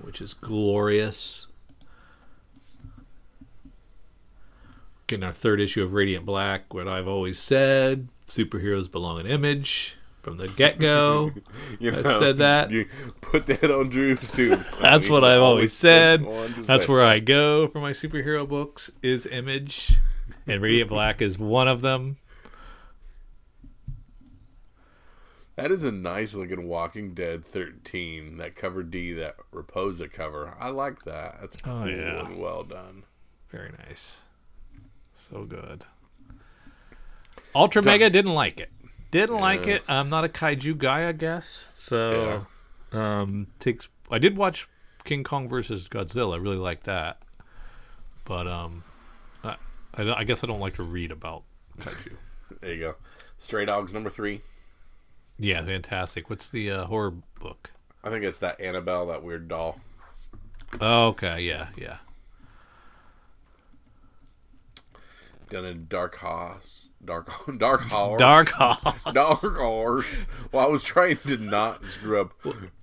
[0.00, 1.46] which is glorious.
[5.06, 9.96] Getting our third issue of Radiant Black, what I've always said superheroes belong in image
[10.28, 11.30] from the get go.
[11.80, 12.70] You I said that.
[12.70, 12.86] You
[13.20, 14.56] put that on Drew's too.
[14.80, 16.24] That's what I've always said.
[16.64, 16.92] That's say.
[16.92, 19.96] where I go for my superhero books, is image.
[20.46, 22.16] And Radiant Black is one of them.
[25.56, 28.38] That is a nice looking Walking Dead 13.
[28.38, 30.56] That cover D, that Raposa cover.
[30.58, 31.38] I like that.
[31.40, 32.26] That's oh, cool Oh, yeah.
[32.26, 33.04] and well done.
[33.50, 34.18] Very nice.
[35.12, 35.84] So good.
[37.54, 38.70] Ultra Mega didn't like it.
[39.10, 39.82] Didn't like it.
[39.88, 41.68] I'm not a kaiju guy, I guess.
[41.76, 42.46] So,
[42.92, 43.88] um, takes.
[44.10, 44.68] I did watch
[45.04, 46.34] King Kong versus Godzilla.
[46.34, 47.22] I really liked that.
[48.24, 48.84] But um,
[49.42, 49.56] I,
[49.94, 51.44] I, I guess I don't like to read about
[51.78, 52.16] kaiju.
[52.60, 52.94] There you go.
[53.38, 54.42] Stray Dogs number three.
[55.38, 56.28] Yeah, fantastic.
[56.28, 57.70] What's the uh, horror book?
[58.02, 59.80] I think it's that Annabelle, that weird doll.
[60.80, 61.40] Oh, okay.
[61.40, 61.98] Yeah, yeah.
[65.48, 66.87] Done in Dark Horse.
[67.04, 68.18] Dark Dark Horse.
[68.18, 68.94] Dark Horse.
[69.14, 70.06] Dark Horse.
[70.52, 72.32] Well, I was trying to not screw up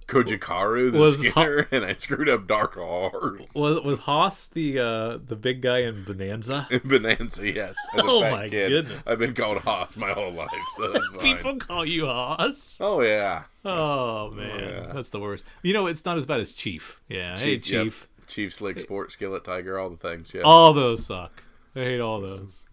[0.08, 3.42] Kojikaru the Was- Skinner, and I screwed up Dark Horse.
[3.54, 6.68] Was was Hoss the uh, the big guy in Bonanza?
[6.70, 7.76] In Bonanza, yes.
[7.96, 9.02] Oh my kid, goodness.
[9.06, 10.94] I've been called Hoss my whole life, so.
[11.20, 12.78] People call you Hoss.
[12.80, 14.94] Oh yeah, Oh man, yeah.
[14.94, 15.44] that's the worst.
[15.64, 17.00] You know, it's not as bad as Chief.
[17.10, 17.64] Yeah, hey yep.
[17.64, 18.08] Chief.
[18.28, 20.34] Chief Slick Sport Skillet Tiger, all the things.
[20.34, 21.44] Yeah, All those suck.
[21.76, 22.64] I hate all those.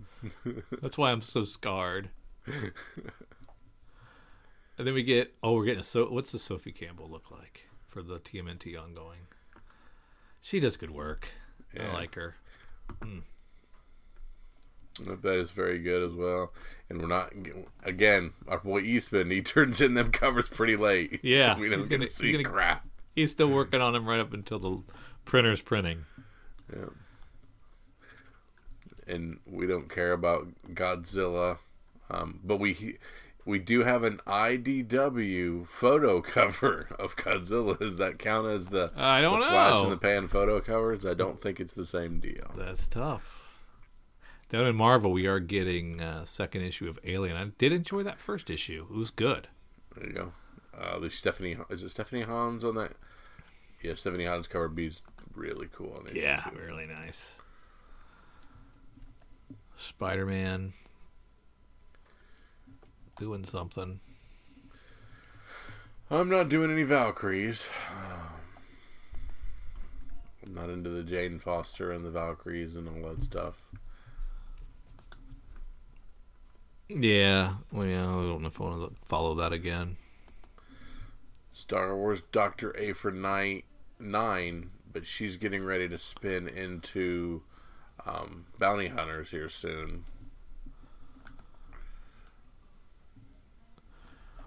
[0.80, 2.10] That's why I'm so scarred.
[4.78, 6.06] And then we get oh, we're getting a so.
[6.10, 9.20] What's the Sophie Campbell look like for the TMNT ongoing?
[10.40, 11.28] She does good work.
[11.78, 12.36] I like her.
[13.02, 13.18] Hmm.
[15.22, 16.52] that is very good as well.
[16.88, 17.32] And we're not
[17.84, 18.32] again.
[18.48, 21.20] Our boy Eastman, he turns in them covers pretty late.
[21.22, 22.86] Yeah, we don't he's get gonna- see he's gonna- crap.
[23.14, 24.82] He's still working on him right up until the
[25.26, 26.06] printer's printing.
[26.74, 26.86] Yeah.
[29.06, 31.58] And we don't care about Godzilla,
[32.08, 32.98] um, but we
[33.44, 37.78] we do have an IDW photo cover of Godzilla.
[37.78, 39.82] Does that count as the, I don't the Flash know.
[39.84, 41.04] and the Pan photo covers?
[41.04, 42.52] I don't think it's the same deal.
[42.56, 43.40] That's tough.
[44.50, 47.36] Down in Marvel, we are getting uh, second issue of Alien.
[47.36, 48.86] I did enjoy that first issue.
[48.90, 49.48] It was good.
[49.96, 50.32] There you go.
[50.78, 52.92] Uh, the Stephanie is it Stephanie Hans on that?
[53.82, 55.02] Yeah, Stephanie Hans cover B's
[55.34, 56.16] really cool on it.
[56.16, 57.36] Yeah, really nice.
[59.82, 60.72] Spider Man
[63.18, 64.00] doing something.
[66.10, 67.66] I'm not doing any Valkyries.
[70.46, 73.68] I'm not into the Jane Foster and the Valkyries and all that stuff.
[76.88, 79.96] Yeah, well, yeah, I don't know if I want to follow that again.
[81.52, 83.64] Star Wars Doctor Aphra night
[83.98, 87.42] nine, but she's getting ready to spin into
[88.06, 90.04] um, Bounty Hunters here soon.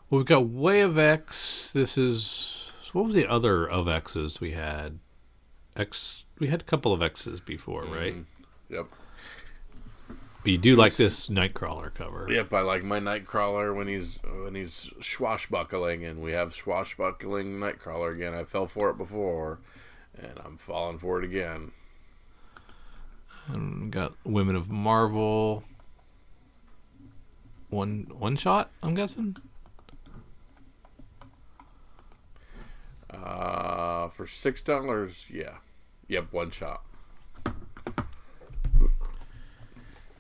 [0.10, 1.72] Well, we've got Way of X.
[1.74, 5.00] This is what was the other of X's we had?
[5.76, 6.24] X.
[6.40, 8.16] We had a couple of X's before, right?
[8.70, 8.86] Yep.
[10.08, 12.28] But you do like this Nightcrawler cover.
[12.30, 18.14] Yep, I like my Nightcrawler when he's when he's swashbuckling, and we have swashbuckling Nightcrawler
[18.14, 18.34] again.
[18.34, 19.60] I fell for it before,
[20.16, 21.72] and I'm falling for it again.
[23.48, 25.64] And got Women of Marvel.
[27.70, 29.38] One one shot, I'm guessing.
[33.10, 35.58] Uh, for six dollars, yeah,
[36.08, 36.84] yep, one shot.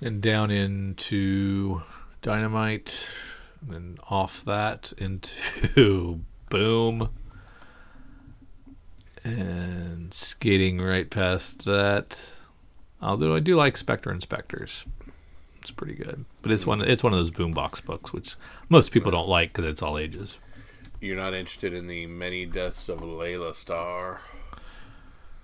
[0.01, 1.81] And down into
[2.21, 3.09] Dynamite,
[3.61, 7.09] and then off that into Boom.
[9.23, 12.34] And skating right past that.
[13.05, 14.83] Although I do like Specter Inspectors.
[15.61, 16.25] It's pretty good.
[16.41, 18.35] But it's one it's one of those boombox books which
[18.69, 20.39] most people don't like cuz it's all ages.
[21.01, 24.21] You're not interested in the many deaths of Laila Starr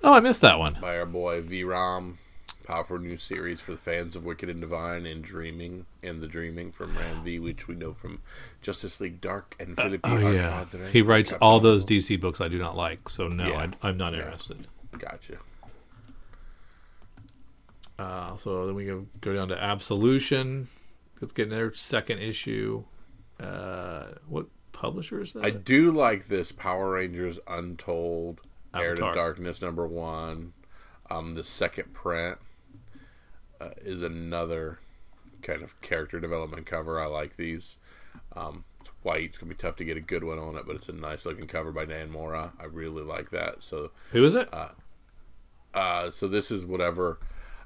[0.04, 0.78] Oh, I missed that one.
[0.82, 2.18] by our boy V Ram.
[2.66, 6.72] Powerful new series for the fans of Wicked and Divine and Dreaming and the Dreaming
[6.72, 8.22] from Ram V, which we know from
[8.62, 10.66] Justice League Dark and uh, Philippi Oh yeah.
[10.92, 13.10] He writes all those DC books I do not like.
[13.10, 13.72] So no, Yeah.
[13.84, 14.20] I, I'm not Yeah.
[14.26, 14.68] interested.
[14.98, 15.38] Gotcha.
[18.02, 20.68] Uh, so then we go, go down to Absolution.
[21.19, 22.84] Let's get their second issue.
[23.40, 25.45] Uh, what publisher is that?
[25.45, 28.41] I do like this Power Rangers Untold
[28.73, 30.53] Heir to Darkness number one.
[31.11, 32.40] Um, the second print
[33.60, 34.80] uh, is another
[35.44, 36.99] kind of character development cover.
[36.99, 37.78] I like these.
[38.36, 39.26] Um, it's white.
[39.26, 41.26] It's gonna be tough to get a good one on it, but it's a nice
[41.26, 42.53] looking cover by Dan Mora.
[42.60, 43.61] I really like that.
[43.61, 44.52] So, Who is it?
[44.52, 47.19] uh, so this is whatever.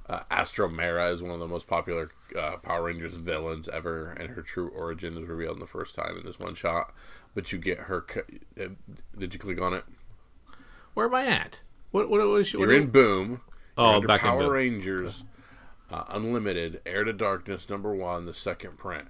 [0.08, 4.42] Uh, Astronema is one of the most popular uh, Power Rangers villains ever, and her
[4.44, 6.94] true origin is revealed in the first time in this one shot.
[7.34, 8.06] But you get her.
[8.60, 8.68] Uh,
[9.18, 9.84] did you click on it?
[10.94, 11.62] Where am I at?
[11.92, 12.58] What what, what is she?
[12.58, 13.42] What You're in Boom.
[13.78, 14.52] Oh, You're back in Power Boom.
[14.52, 15.24] Rangers
[15.92, 19.08] uh, Unlimited Heir to Darkness number one, the second print,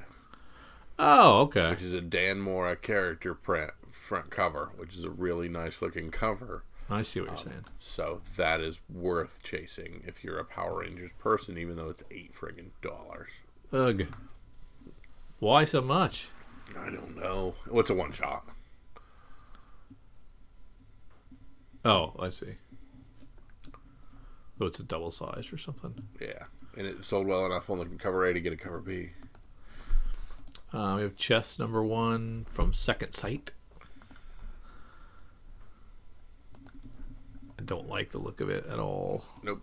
[0.97, 1.71] Oh, okay.
[1.71, 6.09] which is a Dan Mora character print front cover, which is a really nice looking
[6.09, 6.63] cover.
[6.89, 7.65] I see what you're saying.
[7.79, 12.33] So that is worth chasing if you're a Power Rangers person, even though it's eight
[12.33, 13.29] friggin' dollars.
[13.73, 14.07] Ugh.
[15.39, 16.29] Why so much?
[16.77, 17.55] I don't know.
[17.67, 18.47] What's a one shot?
[21.83, 22.55] Oh, I see.
[24.57, 25.93] So it's a double sized or something.
[26.19, 26.45] Yeah,
[26.77, 29.11] and it sold well enough on the cover A to get a cover B.
[30.71, 33.51] Uh, we have chess number one from Second Sight.
[37.65, 39.23] Don't like the look of it at all.
[39.43, 39.61] Nope.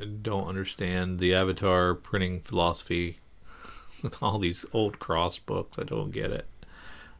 [0.00, 3.18] I don't understand the Avatar printing philosophy
[4.02, 5.78] with all these old cross books.
[5.78, 6.46] I don't get it.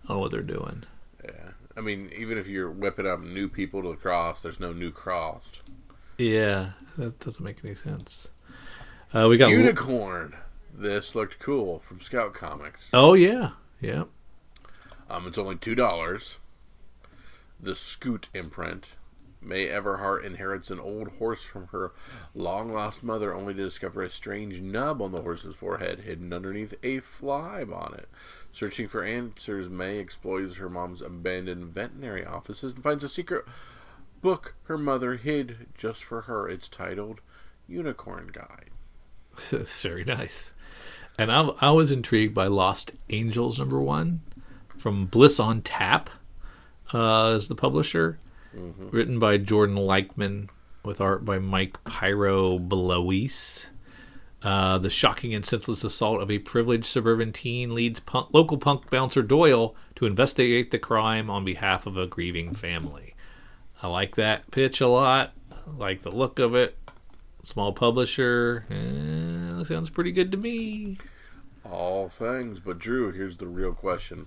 [0.05, 0.85] I don't know what they're doing.
[1.23, 4.73] Yeah, I mean, even if you're whipping up new people to the cross, there's no
[4.73, 5.61] new cross.
[6.17, 8.29] Yeah, that doesn't make any sense.
[9.13, 10.37] Uh, we got Unicorn.
[10.73, 12.89] This looked cool from Scout Comics.
[12.93, 13.51] Oh yeah,
[13.81, 14.05] yeah.
[15.11, 16.37] Um, it's only two dollars.
[17.59, 18.95] The Scoot imprint.
[19.43, 21.93] May Everhart inherits an old horse from her
[22.35, 26.74] long lost mother, only to discover a strange nub on the horse's forehead, hidden underneath
[26.82, 28.09] a fly bonnet.
[28.53, 33.47] Searching for answers, May explores her mom's abandoned veterinary offices and finds a secret
[34.20, 36.49] book her mother hid just for her.
[36.49, 37.20] It's titled
[37.66, 38.70] Unicorn Guide.
[39.51, 40.55] That's very nice.
[41.19, 44.20] And I, I was intrigued by Lost Angels number one
[44.81, 46.11] from Bliss on Tap
[46.93, 48.19] uh, as the publisher,
[48.52, 50.48] written by Jordan Leichman,
[50.85, 53.69] with art by Mike Pyro Blois.
[54.43, 58.89] Uh, the shocking and senseless assault of a privileged suburban teen leads punk, local punk
[58.89, 63.15] bouncer Doyle to investigate the crime on behalf of a grieving family.
[63.82, 65.35] I like that pitch a lot.
[65.52, 66.77] I like the look of it.
[67.44, 68.65] Small publisher.
[68.70, 70.97] Eh, sounds pretty good to me.
[71.65, 72.61] All things.
[72.61, 74.27] But, Drew, here's the real question.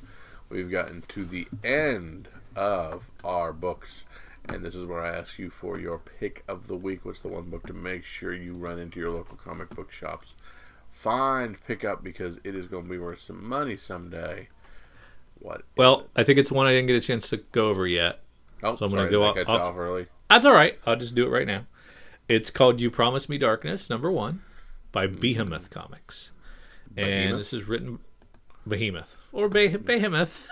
[0.54, 4.06] We've gotten to the end of our books.
[4.46, 7.04] And this is where I ask you for your pick of the week.
[7.06, 10.36] What's the one book to make sure you run into your local comic book shops?
[10.92, 14.50] Find, pick up because it is going to be worth some money someday.
[15.40, 15.64] What?
[15.76, 16.06] Well.
[16.16, 18.20] I think it's one I didn't get a chance to go over yet.
[18.62, 20.06] oh, so I'm gonna go off- off- off early.
[20.30, 20.78] That's all right.
[20.86, 21.66] I'll just do it right now.
[22.30, 24.44] It's called "You Promise Me Darkness," number one,
[24.92, 25.20] by mm-hmm.
[25.20, 26.32] Behemoth Comics,
[26.96, 28.00] and this is written
[28.68, 30.48] Behemoth or Beh- Behemoth.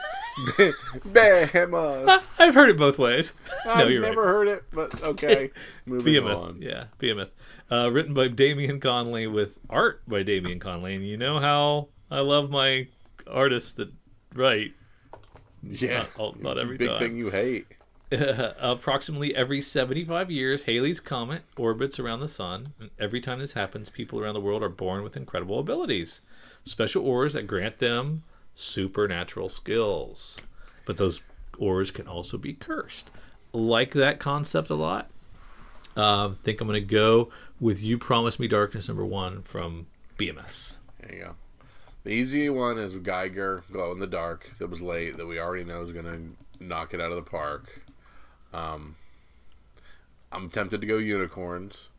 [1.06, 2.24] Behemoth.
[2.40, 3.34] I've heard it both ways.
[3.68, 5.52] I've you're never heard it, but okay.
[5.86, 6.62] Moving Behemoth, on.
[6.62, 7.34] yeah, Behemoth.
[7.72, 12.20] Uh, written by Damian Connelly with art by Damian Connelly, and you know how I
[12.20, 12.88] love my
[13.28, 13.92] artists that
[14.34, 14.74] write.
[15.64, 16.06] Yeah.
[16.18, 16.98] Not not every Big time.
[16.98, 17.68] thing you hate.
[18.12, 22.74] approximately every 75 years, Halley's Comet orbits around the sun.
[22.80, 26.20] And every time this happens, people around the world are born with incredible abilities,
[26.66, 28.24] special ores that grant them
[28.56, 30.38] supernatural skills.
[30.86, 31.22] But those
[31.58, 33.10] ores can also be cursed.
[33.54, 35.10] Like that concept a lot.
[35.96, 37.30] Um, think I'm going to go
[37.60, 40.78] with "You Promise Me Darkness" number one from Behemoth.
[41.00, 41.36] There you go.
[42.04, 45.64] The easy one is Geiger, Glow in the Dark, that was late, that we already
[45.64, 47.84] know is going to knock it out of the park.
[48.54, 48.96] Um,
[50.32, 51.90] I'm tempted to go Unicorns,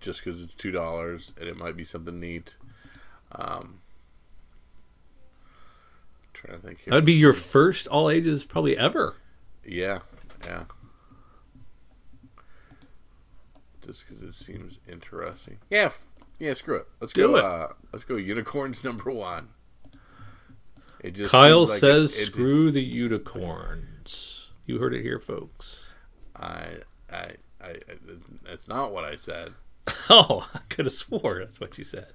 [0.00, 2.56] just because it's $2 and it might be something neat.
[3.32, 3.80] Um,
[6.32, 6.90] trying to think here.
[6.90, 9.16] That would be your first all ages probably ever.
[9.64, 10.00] Yeah,
[10.44, 10.64] yeah.
[13.84, 15.58] Just because it seems interesting.
[15.70, 15.90] Yeah,
[16.38, 16.54] yeah.
[16.54, 16.86] Screw it.
[17.00, 17.36] Let's Do go.
[17.36, 17.44] it.
[17.44, 18.16] Uh, let's go.
[18.16, 19.48] Unicorns number one.
[21.00, 25.84] It just Kyle like says, it- it- "Screw the unicorns." You heard it here, folks.
[26.34, 26.78] I,
[27.12, 27.78] I, I, I.
[28.44, 29.52] That's not what I said.
[30.08, 32.06] Oh, I could have swore that's what you said.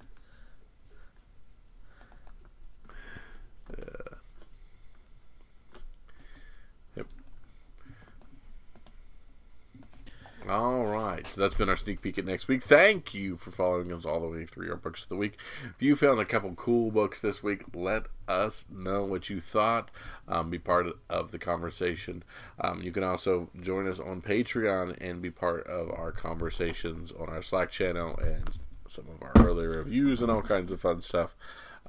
[10.51, 11.25] All right.
[11.27, 12.63] So that's been our sneak peek at next week.
[12.63, 15.37] Thank you for following us all the way through our books of the week.
[15.63, 19.89] If you found a couple cool books this week, let us know what you thought.
[20.27, 22.23] Um, be part of the conversation.
[22.59, 27.29] Um, you can also join us on Patreon and be part of our conversations on
[27.29, 28.57] our Slack channel and
[28.87, 31.35] some of our earlier reviews and all kinds of fun stuff.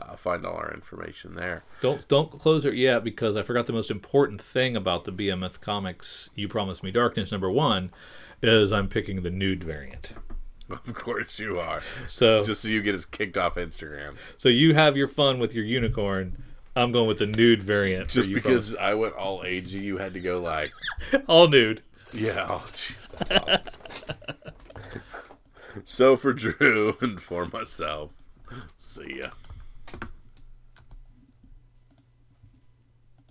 [0.00, 1.62] Uh, find all our information there.
[1.80, 5.60] Don't don't close it yet because I forgot the most important thing about the BMF
[5.60, 6.28] comics.
[6.34, 7.90] You promised me darkness number one
[8.42, 10.12] is I'm picking the nude variant.
[10.70, 11.82] Of course you are.
[12.08, 14.16] So Just so you get us kicked off Instagram.
[14.38, 16.42] so you have your fun with your unicorn.
[16.74, 18.08] I'm going with the nude variant.
[18.08, 20.72] Just because I went all agey, you had to go like,
[21.28, 21.82] all nude.
[22.14, 22.46] yeah.
[22.48, 23.32] Oh, jeez, that's
[24.10, 24.52] awesome.
[25.84, 28.10] so for Drew and for myself,
[28.78, 29.30] see ya.